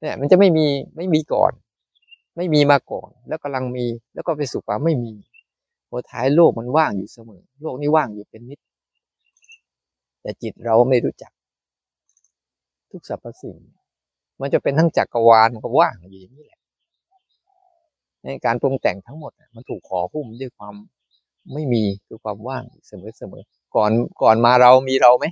[0.00, 0.66] เนี่ย มันจะไม่มี
[0.96, 1.52] ไม่มีก่อน
[2.36, 5.12] ไม่มีมาก่อน แล้วกำลังมีแล้วก็ไปสู่ความไม่มี
[5.88, 8.60] หัวท้ายโลกมันว่างอยู่เสมอ โลกนี้ว่างอยู่เป็นนิด
[10.22, 11.32] แต่จิตเราไม่รู้จัก
[12.90, 13.56] ทุกสรรพสิ่ง
[14.40, 16.60] มันจะเป็นทั้งจักรวาลมันก็ว่างอยู่อย่างนี้แหละ
[18.22, 20.74] ในการปรุงแต่งทั้งหมดมันถูกขอพุ่มด้วยความ
[21.54, 23.42] ไม่มีคือความว่างเสมอเสมอ
[23.76, 23.90] ก่อน
[24.22, 25.26] ก่อนมาเรามีเราไหม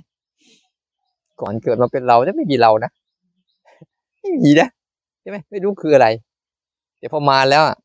[1.41, 2.91] ก่อนเกิดมาเป็นเราเนี่ยไม่มีเรานะ
[4.21, 4.67] ไม่มีนะ
[5.21, 6.07] ใช่ไหมไม่รู้คืออะไร
[7.01, 7.77] เดี๋ยวพอมาแล้วอะ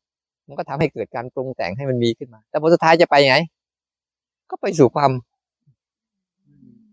[0.47, 3.37] มันก็ทำให้เกิดการปรุงแต่งให้มันมีขึ้นมา แต่ผลสุดท้ายจะไปไง
[4.49, 5.11] ก็ไปสู่ความ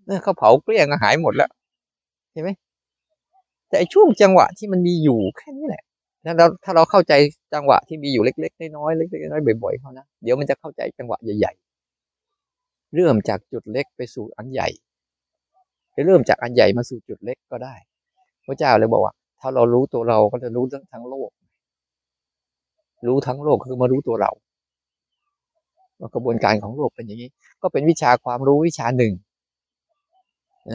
[0.06, 1.50] เออเขาเผาเกลี้ยงก็หายหมดแล้ว
[2.32, 2.50] เห็นไหม
[3.68, 5.82] แต่ไอ้ช่วงจังหวะที่มันมีอยู่แค่นี้แหละ
[6.24, 7.12] ถ้าเราถ้าเราเข้าใจ
[7.54, 14.68] จังหวะที่มีอยู่เล็กๆน้อยๆเล็กๆน้อยๆบ่อยๆเขานะเดี๋ยวมันจะเข้าใจจังหวะใหญ่ๆ เริ่มจากจุดเล็กไปสู่อันใหญ่
[15.94, 17.74] จะเริ่มจากอันใหญ่มาสู่จุดเล็กก็ได้
[18.46, 21.30] พระเจ้าเลยบอกว่า ถ้าเรารู้ตัวเราก็จะรู้ทั้งทั้งโลก
[23.08, 24.30] รู้ทั้งโลกคือมารู้ตัวเรา
[26.14, 27.30] กระบวนการของโลกเป็นอย่างนี้
[27.62, 29.12] ก็เป็นวิชาความรู้วิชาหนึ่ง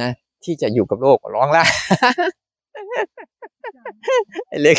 [0.02, 0.12] นะ
[0.44, 1.64] ที่จะอยู่กับโลกร้องละ
[4.48, 4.78] ไอเล็ก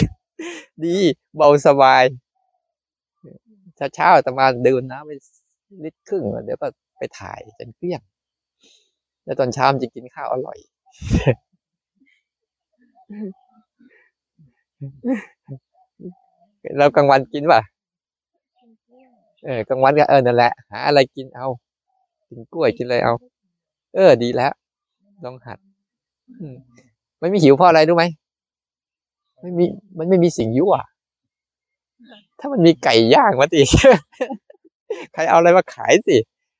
[0.84, 0.96] ดี
[1.36, 2.02] เบาสบาย
[3.94, 5.10] เช้าๆแต่มาเดินน้ำไป
[5.84, 6.66] ลิตรครึ่งเดี๋ยวก็
[6.98, 8.00] ไปถ่ายจนเกลี้ยง
[9.24, 10.58] แล้วตอนเช้าจะกินข้าวอร่อย
[16.76, 17.60] แล้วกลางวันกินป่ะ
[19.44, 21.46] เออกลางวันก็เออนั่นแหละ หาอะไรกินเอา
[22.28, 23.14] กินกล้วยกินอะไรเอา
[23.94, 24.52] เออ ดีแล้ว
[25.24, 25.58] ลองหัด
[26.40, 26.54] อืม
[27.18, 28.04] ไม่มีหิวเพราะอะไรรู้ไหม
[29.40, 29.64] ไม่มี
[29.98, 30.74] มันไม่มีสิ่งยั่ว
[32.38, 33.60] ถ้ามันมีไก่ย่างมาติ
[35.12, 36.16] ใครเอาอะไรมาขายสิ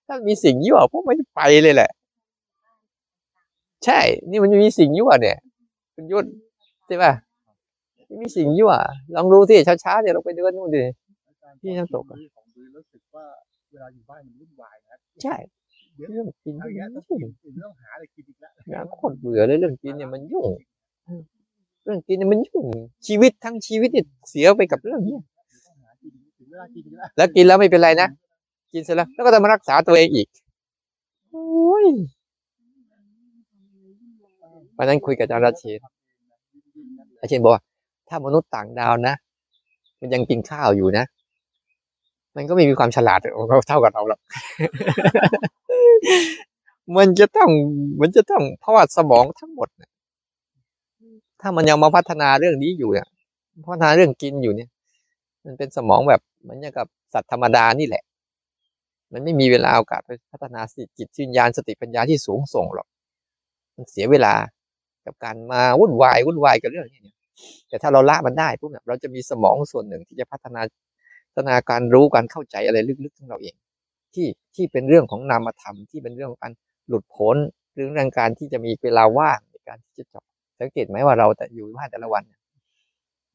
[0.06, 1.90] ถ้ามีสิ่งยั่วพวกมันไปเลยแหละ
[3.84, 5.36] ใช่ นี่มันมีสิ่งยั่วเนี่ย
[5.94, 6.26] คุณยุทธ
[6.86, 8.72] ใช่ป่ะไม่มีสิ่งยั่ว
[9.14, 13.24] ลองดูสิเช้าๆเดี๋ยวเราไปเดินนู่นดิอาจารย์ที่น้ำตกอะของดูรู้สึกว่า
[13.70, 15.36] เวลาอยู่บ้านมันวุ่นวายนะใช่
[15.96, 20.48] เดี๋ยวเรื่องกินเอามันอย่างเงี้ยต้องยุ่งกินเรื่องหาอะไรกินอีกแล้วงานโคตรเบื่อเลยเรื่องกินเนี่ยมันยุ่ง
[21.84, 22.64] เรื่องกินเนี่ยมันยุ่ง
[23.06, 25.20] ชีวิตทั้งชีวิตเนี่ยเสียไปกับเรื่องเนี้ย
[25.66, 28.08] ต้องหากินถึงเวลากินอีกแล้วแล้วกินแล้วไม่เป็นไรนะ
[28.72, 30.28] กินเสร็จแล้วแล้วก็ต้องมารักษาตัวเองอีก
[31.30, 31.86] โอ้ย
[34.76, 35.78] วันนั้นคุยกับอาจารย์ราเชน
[37.20, 37.62] อาเชนบอกว่า
[38.10, 39.14] ถ้ามนุษย์ต่างดาวนะ
[40.00, 41.04] มันยังกินข้าวอยู่นะ
[42.36, 43.18] มันก็ไม่มีความฉลาด
[43.68, 44.20] เท่ากับเราหรอก
[46.96, 47.50] มันจะต้อง
[48.00, 49.90] มันจะต้องเพราะว่าสมองทั้งหมดนี่ย
[51.40, 53.06] ถ้ามันยังมาพัฒนาเรื่องนี้อยู่เนี่ย
[53.66, 54.70] พัฒนาเรื่องกินอยู่เนี่ย
[55.44, 58.02] มันเป็นสมองแบบเหมือนอย่างกับสัตว์ธรรมดานี่แหละ
[59.12, 62.86] มันไม่มีเวลาโอกาสไปพัฒนาสติจิตวิญญาณสติปัญญาที่สูงส่งหรอก
[63.74, 64.34] มันเสียเวลา
[65.06, 67.14] กับการมาวุ่นวายวุ่นวายกับเรื่องนี้
[67.68, 70.60] แต่ถ้าเราละมันได้ปุ๊บเนี่ยเราจะมีสมองส่วนหนึ่งที่จะพัฒนา
[71.34, 73.54] พัฒนาการรู้การเข้าใจอะไรลึกๆของเราเอง
[74.14, 76.52] ที่ที่เป็นเรื่องของนามธรรมที่เป็นเรื่องของการ
[76.88, 77.36] หลุดพ้น
[77.74, 80.24] เรื่องการที่จะมีเวลาว่างในการที่จะจาะ
[80.60, 82.40] สังเกตไหมว่าเราแต่อยู่บ้านแต่ละวันนี่ย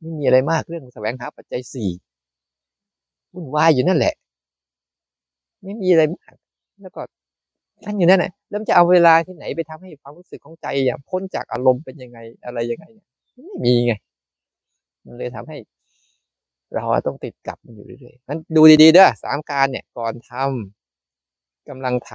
[0.02, 1.90] ไม่มีอะไรมากเรื่องแสวงหาปัจจัยสี่
[3.34, 4.14] วุ่นวายอยู่นั่นแหละ
[5.64, 6.34] ไม่มีอะไรมาก
[6.82, 7.02] แล้วก็
[7.84, 13.94] ท่านอยู่นั่นแหละแล้วมันจะเอาเวลาที่ไหนไปทำให้ความรู้สึกของใจอย่างพ้นจากอารมณ์เป็นยังไงอะไรยังไงเนี่ย ไม่มีไง
[15.06, 15.58] มันเลยทำให้
[16.76, 22.14] เราต้องติดกับมันอยู่เรื่อยๆนั้นดูดีๆเด้อสามการเนี่ย ก่อนทำกำลังท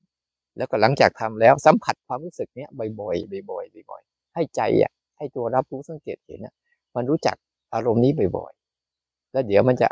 [0.00, 2.68] ำแล้วก็หลังจากทำแล้วสัมผัสความรู้สึกเนี้ย
[3.00, 6.54] บ่อยๆบ่อยๆบ่อยๆให้ใจอะ ให้ตัวรับรู้สังเกตเห็นอะ
[6.96, 7.36] มันรู้จัก
[7.74, 9.88] อารมณ์นี้บ่อยๆแล้วเดี๋ยวมันจะ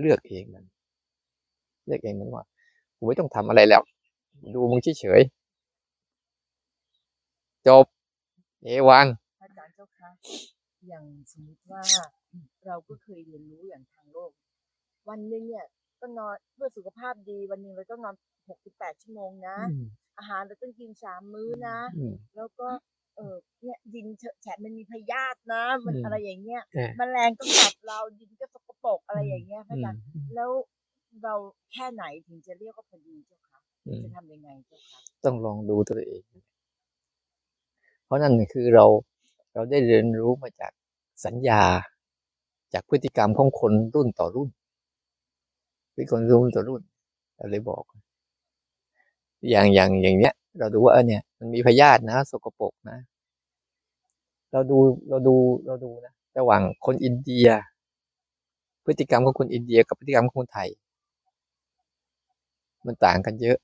[0.00, 0.64] เลือกเองมัน
[1.86, 2.44] เลือกเองมันว่า
[2.96, 3.82] กูไม่ต้องทำอะไรแล้ว
[4.54, 7.84] ดูมึงเฉยๆจบ
[8.64, 9.06] เอวัง
[9.80, 10.10] จารย์เจ้าคะ
[10.86, 11.82] อย่างสมมติว่า
[12.66, 14.32] เราก็เคยเรียนรู้อย่างทางโลก
[15.08, 15.66] วันหนึ่งเนี่ย
[16.00, 18.14] ก็นอนเพื่อสุขภาพดีวันหนึ่งเราต้องนอน
[18.48, 19.56] หกสิบแปดชั่วโมงนะ
[20.18, 22.68] อาหารเราต้องกินสามมื้อนะอืมแล้วก็
[23.16, 30.50] เออเนี่ยดินเฉอะแฉะมันมีพยาธินะ มันอืมอะไรอย่างเงี้ยเออแมลงก็กัดเราดินก็สกปรกอะไรอย่างเงี้ยพระอาจารย์อืมแล้ว
[31.22, 31.34] เรา
[31.72, 36.22] แค่ไหนถึงจะเรียกว่าพอดีเจ้าคะอืมจะทำยังไงเจ้าคะต้องลองดูตัวเอง
[38.04, 38.86] เพราะนั่นคือเรา
[39.54, 40.72] เราได้เรียนรู้มาจาก
[41.24, 41.62] สัญญา
[42.72, 44.48] จากพฤติกรรมของคนรุ่นต่อรุ่น
[45.92, 46.82] พฤติกรรมรุ่นต่อรุ่น
[47.36, 47.82] เราเลยบอก
[49.50, 52.98] อย่างอย่างอย่างเนี้ย เราดูว่าเออเนี่ย มันมีพยาธินะ สกปรกนะ
[54.52, 54.78] เราดู
[55.08, 55.36] เราดู
[55.66, 57.48] เราดูนะระหว่างคนอินเดีย
[58.84, 60.68] พฤติกรรมของคนอินเดีย กับพฤติกรรมของคนไทย
[62.86, 63.58] มันต่างกันเยอะ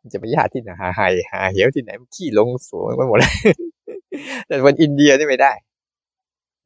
[0.00, 3.32] มันจะไปญาติที่ไหนหาไห่หาเหวที่ไหนมันขี้ลงสวนไปหมดเลย
[4.46, 5.52] แต่คนอินเดียนี่ไม่ได้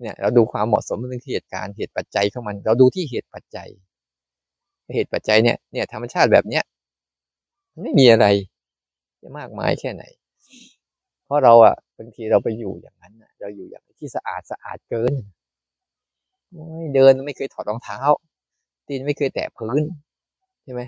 [0.00, 3.68] เนี่ย เราดูความเหมาะสมเรื่องเหตุการณ์เหตุปัจจัยของมัน เราดูที่เหตุปัจจัย
[4.94, 6.64] เหตุปัจจัยเนี่ย เนี่ยธรรมชาติแบบเนี้ย
[7.82, 8.26] ไม่มีอะไร
[9.22, 10.04] จะมากมายแค่ไหน
[11.24, 15.14] เพราะเราอะบางทีเราไปอยู่อย่างนั้นเราอยู่อย่างที่สะอาดสะอาดเกิน
[16.94, 18.00] เดินไม่เคยถอดรองเท้า
[18.88, 19.82] ตีนไม่เคยแตะพื้น
[20.64, 20.82] ใช่ไหม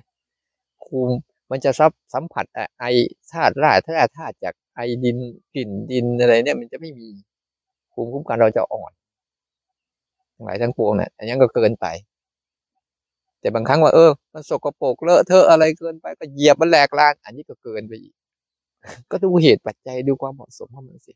[0.83, 1.15] ภูมิ
[1.51, 2.45] มันจะซับสัมผัส
[2.81, 2.85] ไอ
[3.33, 5.19] ธาตุร่ธาตุธาตุจาก ไอดิน
[5.55, 7.09] กลิ่นดินอะไรเนี่ยมันจะไม่มี
[7.93, 8.93] ภูมิคุ้มกันเราจะอ่อน
[10.35, 11.87] ทั้งหลายทั้งปวงเนี่ยอันนี้ก็เกินไป
[13.41, 18.15] แต่บางครั้งว่าเออมันสกปรกเลอะเทอะอะไรเกินไปก็เหยียบมันแหลกลาน อันนี้ก็เกินไปอีก
[19.11, 21.13] ก็ดูเหตุปัจจัยดูความเหมาะสมของมันสิ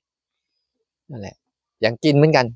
[1.11, 1.37] นั่นแหละ
[1.81, 2.47] อย่างกินเหมือนกัน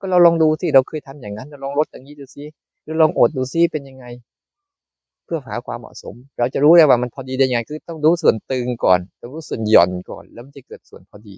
[0.00, 2.44] ก็เราลองดูสิเราเคยทำอย่างนั้นเราลองลดอย่างนี้ดูซิ
[2.82, 4.04] หรือลองอดดูซิเป็นยังไง
[5.32, 11.36] พื่อหาความเหมาะสม เราจะรู้ได้ว่ามันพอดีได้ยังไงคือต้องรู้ส่วนตึงก่อน ต้องรู้ส่วนหย่อนก่อน แล้วมันจะเกิดส่วนพอดี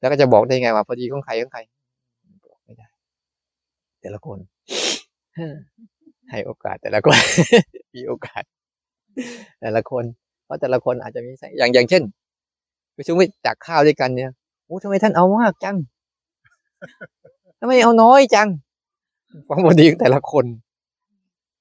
[0.00, 1.60] แล้วก็จะบอกได้ไงว่าพอดีของใครของใคร
[2.44, 2.86] บอกไม่ได้
[4.02, 4.38] แต่ละคน
[6.30, 7.18] ให้โอกาสแต่ละคน
[7.94, 8.42] มีโอกาส
[9.60, 10.04] แต่ละคน
[10.44, 12.02] เพราะแต่ละคนอาจจะมีอย่างอย่างเช่น
[12.94, 14.30] ไปชุมวิตักข้าวด้วยกันเนี่ย
[14.64, 15.76] โอ้ทำไมท่านเอามากจัง
[17.60, 18.48] ทำไมเอาน้อยจัง
[19.48, 20.44] ความพอดีของแต่ละคน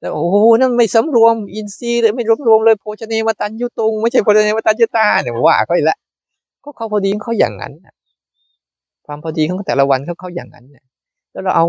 [0.02, 5.98] แล้วโอ้โหนั่นไม่สำรวมอินทรีย์เลยไม่รวมรวมเลยโภชเนวตันยุตุงไม่ใช่โภชเนวตันยุตาเนี่ยว่าเขาอีกแล้ว
[6.64, 7.74] ก็เขาพอดีเขาอย่างนั้น
[9.06, 10.86] ความพอดีของแต่ละวันเขาเขาอย่างนั้นเนี่ย
[11.32, 11.66] แล้วเราเอา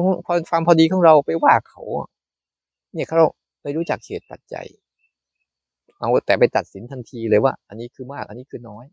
[0.50, 1.82] ความพอดีของเราไปว่าเขา
[2.94, 3.16] เนี่ยเขา
[3.62, 4.66] ไม่รู้จักเหตุปัจจัย
[5.98, 8.84] เอาแต่ไปตัดสินทันทีเลยว่า อันนี้คือมากอันนี้คือน้อย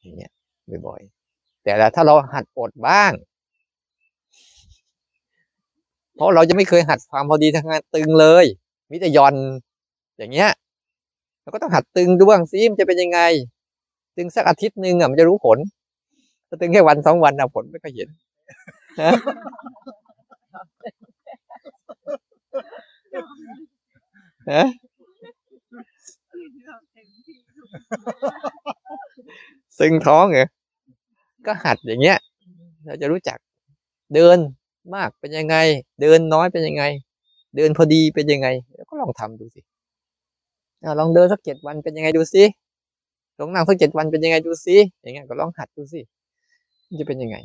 [0.00, 0.32] อย่างเงี้ย
[0.86, 3.12] บ่อยๆแต่ละถ้าเราหัดอดบ้าง
[6.18, 8.44] เพราะเราจะไม่เคยหัดความพอดีทางงานตึงเลย
[8.90, 9.34] มิต่หย่อน
[10.18, 10.50] อย่างเงี้ย
[11.42, 13.20] เราก็ต้องหัดตึงดูบ้างซิมจะเป็นยังไง
[14.16, 15.58] ตึงสักอาทิตย์หนึ่งอะมันจะรู้ผล
[16.48, 18.08] ถ้าตึงแค่วันสองวันอะผลไม่ค่อยเห็น
[19.00, 19.10] ฮะ
[24.50, 24.64] ฮะ
[29.80, 30.46] ตึงท้องเหรอ
[31.46, 32.18] ก็หัดอย่างเงี้ย
[32.84, 33.38] เราจะรู้จัก
[34.14, 34.38] เดิน
[34.94, 35.56] มากเป็นยังไง
[36.00, 36.84] เดินน้อยเป็นยังไง
[37.56, 39.60] เดินพอดีเป็นยังไงแล้วก็ลองทำดูสิ
[41.00, 42.42] ลองเดินสักเจ็ดวันเป็นยังไงดูสิ
[43.38, 46.00] ลองนั่งสักเจ็ดวันเป็นยังไงดูสิอย่างเงี้ยก็ลองหัดดูสิ
[46.88, 47.36] มันจะเป็นยังไง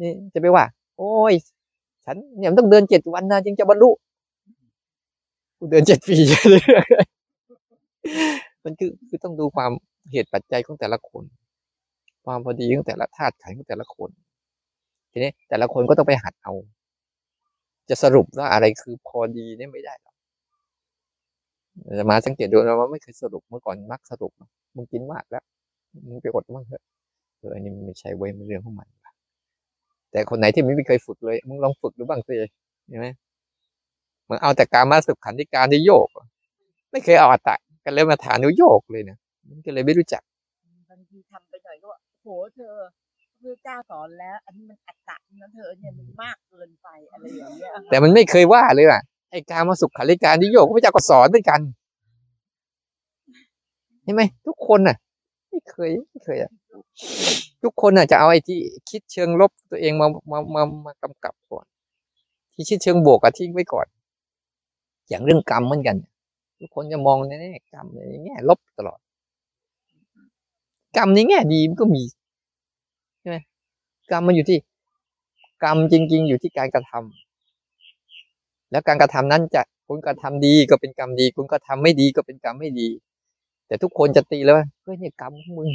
[0.00, 0.64] นี่จะไปว่า
[0.98, 1.34] โอ้ย
[2.04, 3.90] ฉันเนี่ยมันต้องเดินเจ็ดวันนะจึงจะบรรลุ
[5.58, 6.16] กูเดินเจ็ดปี
[8.64, 9.70] มันคือคือต้องดูความ
[10.10, 11.24] เหตุปัจจัยของแต่ละคน
[12.24, 14.10] ความพอดีของแต่ละธาตุขันของแต่ละคน
[15.16, 16.52] ทีนี้แต่ละคนก็ต้องไปหัดเอา
[17.88, 20.14] จะสรุปว่าอะไรคือพอดีเนี่ยไม่ได้หรอก
[21.98, 24.32] จะมาสังเกตดูเราว่าไม่เคยสรุปเมื่อก่อนมักสรุป
[24.76, 25.44] มึงกินมากแล้ว
[26.08, 26.82] มึงไปอดมั่งเถอะ
[27.38, 29.10] เอออันนี้มันไม่ใช่เว้ยมันเรื่องของมันว่
[30.10, 32.34] แต่คนไหนที่ไม่เคยฝึกเลยมึงลองฝึกดูบ้างสิ
[32.88, 33.06] เห็นไหม
[34.28, 36.08] มึงเอาแต่การมาสุขขันธิการที่โยก
[36.92, 40.22] ไม่เคยเอาอัตตะกันเลยมาฐานุโยกเลยนะมันก็เลยไม่รู้จัก
[40.90, 41.88] บางทีทำไปหน่อยก็
[42.22, 42.74] โหเธอ
[43.42, 51.60] พระเจ้าสอนแล้ว อันนี้มันอัตตะนะเธอเนี่ยมันมากเกินไปอะไรอย่างเงี้ยแต่มันไม่เคยว่าเลยอะไอ้การมาสุขขันธิการที่โยกพระเจ้าก็สอนด้วยกัน
[54.02, 54.96] เห็นไหมทุกคนน่ะ
[55.48, 56.52] ไม่เคยไม่เคยอะ
[57.62, 58.58] ทุกคนน่ะจะเอาไอ้ที่
[58.90, 61.66] คิดเชิงลบตัวเองมามามามากำกับก่อน
[62.54, 63.86] ที่คิดเชิงบวกอะทิ้งไว้ก่อน
[65.08, 65.96] อย่างเรื่องกรรมเหมือนกัน
[66.58, 69.00] ทุกคนจะมองในแง่กรรมในแง่ลบตลอด
[70.96, 72.02] กรรมในแง่ดีมันก็มี
[73.26, 73.40] ช่ไหม
[74.10, 74.58] กรรมมันอยู่ที่
[75.64, 82.88] กรรมจริง ๆ อยู่ที่การกระทำแล้วการกระทำนั้นจะคุณกระทำดีก็เป็นกรรมดี คุณกระทำไม่ดีก็เป็นกรรมไม่ดี
[83.66, 85.68] แต่ทุกคนจะตีเลยว่าเฮ้ยเนี่ยกรรมของมึง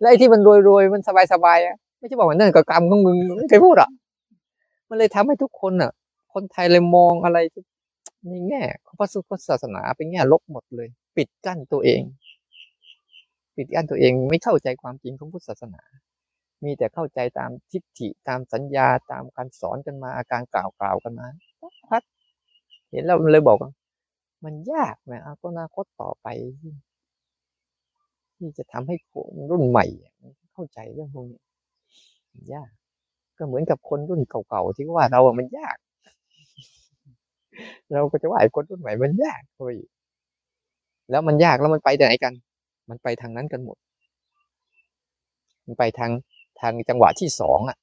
[0.00, 1.02] แล้วไอ้ที่มันรวยๆมัน
[1.32, 3.90] สบายๆอะไม่ใช่บอกว่านั่นก็กรรมของมึงไม่เคยพูดอะ
[4.88, 5.92] มันเลยทำให้ทุกคนอะ
[6.34, 7.62] คนไทยเลยมองอะไรที่
[8.28, 12.00] ในแง่ของพระพุทธศาสนาเป็นแง่ลบหมดเลย ปิดกั้นตัวเอง
[13.56, 15.82] ปิดกั้นตัวเองไม่เข้าใจความจริงของพุทธศาสนา
[16.64, 21.26] มีแต่เข้าใจตามทิฏฐิตามสัญญาตามการสอนกันมาอาการกล่าวกล่าวกันมา
[21.88, 22.02] พัด
[22.90, 23.70] เห็นแล้วมันเลยบอกว่า
[24.44, 26.26] มันยากนะอนาคตต่อไป
[28.36, 29.86] ที่จะทำให้คนรุ่นใหม่
[30.52, 31.40] เข้าใจเรื่องพวกนี้
[32.32, 32.70] มันยาก
[33.38, 35.76] ก็เหมือนกับคนรุ่นเก่าๆที่ว่าเราอะมันยาก
[37.92, 39.76] เราก็จะว่าไอ้คนรุ่นใหม่มันยากเฮ้ย
[41.10, 42.32] แล้วมันยากแล้วมันไปไหนกัน
[42.90, 43.76] มันไปทางนั้นกันหมด
[45.66, 46.10] มันไปทาง
[46.60, 47.78] ทางจังหวะที่สองอะ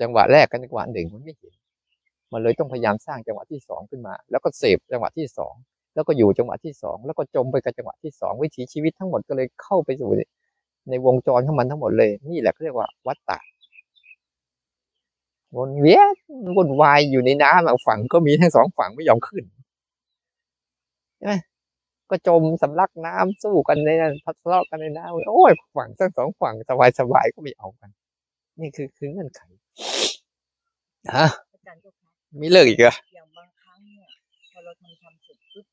[0.00, 1.54] จังหวะแรกกับจังหวะหนึ่งมันไม่เห็น
[2.32, 5.54] มันเลยต้องพยายามสร้างจังหวะที่สองขึ้นมา แล้วก็เสพจังหวะที่สอง
[5.94, 10.10] แล้วก็อยู่จังหวะที่สองแล้วก็จมไปกับจังหวะที่สองวิถีชีวิตทั้งหมดก็เลยเข้าไปสู่
[10.90, 13.38] ในวงจรของมันทั้งหมดเลย นี่แหละเขาเรียกว่าวัฏฏะ
[15.56, 16.02] วนเวีย
[16.46, 19.44] นวนวายอยู่ในน้ำฝั่งก็มีทั้งสองฝั่งไม่ยอมขึ้น
[21.16, 21.34] ใช่ไหม
[22.10, 27.90] ก็จมสำลักน้ำสู้กันในนั้นทะเลาะกันในน้ำโอ้ยฝั่งทั้งสองฝั่งสบายสบายๆก็ไม่เอากัน
[28.60, 29.40] นี่คือคือเงื่อนไข
[31.16, 34.08] ฮะอาจารย์เจ้าค่ะไม่เลิกอีกเหรออย่างบางครั้งเนี่ย
[34.52, 35.66] พอเราทำทำเสร็จปุ๊บ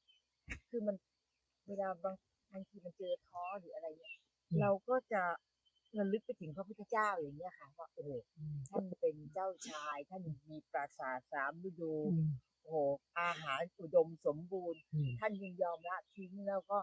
[0.70, 0.96] คือมัน
[1.68, 2.16] เวลาบาง
[2.54, 4.14] บางทีมันเจอท้อหรืออะไรเนี่ย
[4.60, 5.24] เราก็จะ
[5.98, 8.12] ระลึกไปถึงพระพุทธเจ้าอย่างเงี้ยค่ะว่าโอ้โห
[8.70, 11.94] ท่านเป็นเจ้าชาย ท่านมีปราสาทสามฤดู
[12.64, 12.78] โอ้โห
[13.20, 14.82] อาหารอุดมสมบูรณ์
[15.20, 16.80] ท่านยังยอมละทิ้งแล้วก็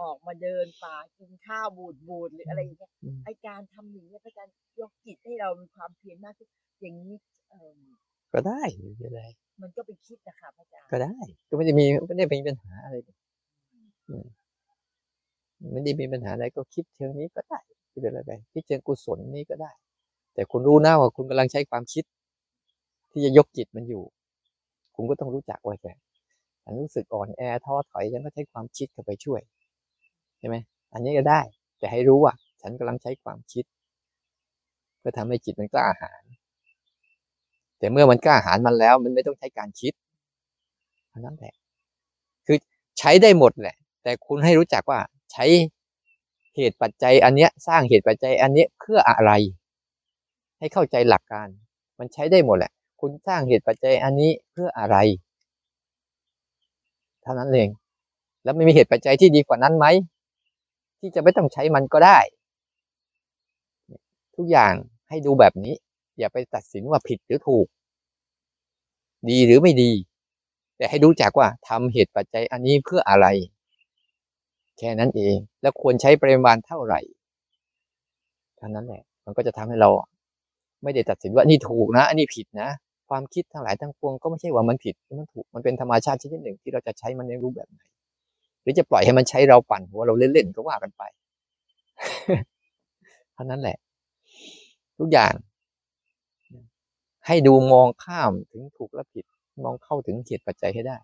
[0.00, 6.48] ออกมาเดินป่ากินข้าวบูดบูดหรืออะไรอย่างเงี้ยอืม ไอการทำอย่างเงี้ยพระอาจารย์ยกจิตให้เรามีความเพียรมากขึ้น
[6.80, 7.14] อย่างนี้
[7.50, 7.80] เออ
[8.32, 9.22] ก็ได้ไม่เป็นไร
[9.62, 11.16] มันก็ไปคิดนะคะพระอาจารย์ก็ได้
[11.48, 13.16] ก็ไม่ได้มีไม่ได้มีปัญหาอะไรเลย
[14.08, 14.26] อืม
[15.72, 17.58] ไม่ได้มีปัญหาอะไรก็คิดเชิงนี้ก็ได้
[17.92, 19.72] คิดอะไรไปคิดเชิงกุศลนี้ก็ได้
[20.34, 22.04] แต่คุณรู้นะว่าคุณกำลังใช้ความคิด
[23.10, 24.02] ที่จะยกจิตมันอยู่
[25.00, 25.86] คุณก็ต้องรู้จักไว้แก
[26.64, 29.40] ฉันรู้สึกอ่อนแอท้อถอยฉันก็ใช้ความคิดเข้าไปช่วย
[30.38, 30.56] ใช่ไหม
[30.92, 31.40] อันนี้ก็ได้
[31.78, 33.64] แต่ให้รู้ว่า ฉันกำลังใช้ความคิด
[34.98, 36.22] เพื่อทำให้จิตมันกล้าอาหาญ
[37.78, 39.92] แต่เมื่อมันกล้าอาหาญมันแล้ว มันไม่ต้องใช้การคิด
[41.08, 41.54] เท่านั้นแหละ
[42.46, 42.56] คือ
[42.98, 45.00] ใช้ได้หมดแหละ แต่คุณให้รู้จักว่า
[45.32, 45.44] ใช้
[46.56, 49.32] เหตุปัจจัยอันเนี้ย สร้างเหตุปัจจัยอันเนี้ยเพื่ออะไร
[50.58, 51.48] ให้เข้าใจหลักการ
[51.98, 54.96] มันใช้ได้หมดแหละ คุณสร้างเหตุปัจจัยอันนี้เพื่ออะไร
[57.22, 57.68] เท่านั้นเอง
[58.44, 59.86] แล้วไม่มีเหตุปัจจัยที่ดีกว่านั้นไหม
[60.98, 62.18] ที่จะไม่ต้องใช้มันก็ได้
[64.36, 64.74] ทุกอย่าง
[65.08, 65.74] ให้ดูแบบนี้
[66.18, 67.66] อย่าไปตัดสินว่าผิดหรือถูก
[69.30, 69.90] ดีหรือไม่ดี
[70.76, 73.26] แต่ให้รู้จักว่าทำเหตุปัจจัยอันนี้เพื่ออะไร
[74.78, 77.00] แค่นั้นเอง แล้วควรใช้ปริมาณเท่าไหร่
[78.56, 79.90] เท่านั้นแหละ มันก็จะทำให้เรา
[80.82, 82.68] ไม่ได้ตัดสินว่านี่ถูกนะอันนี้ผิดนะ
[83.10, 87.80] ความคิดทั้งหลายทั้งปวงก็ไม่ใช่ว่ามันผิดมันถูกมันเป็นธรรมชาติชนิดหนึ่งที่เราจะใช้มันในรูปแบบไหน
[88.62, 91.02] หรือจะปล่อยให้มันใช้เราปั่นหัวเราเล่นๆก็ว่ากันไป
[93.34, 93.76] เท่านั้นแหละ
[94.98, 95.32] ทุกอย่าง
[97.26, 99.24] ให้ดูมองข้ามถึงถูกและผิด
[99.64, 100.96] มองเข้าถึงเหตุปัจจัยให้ได้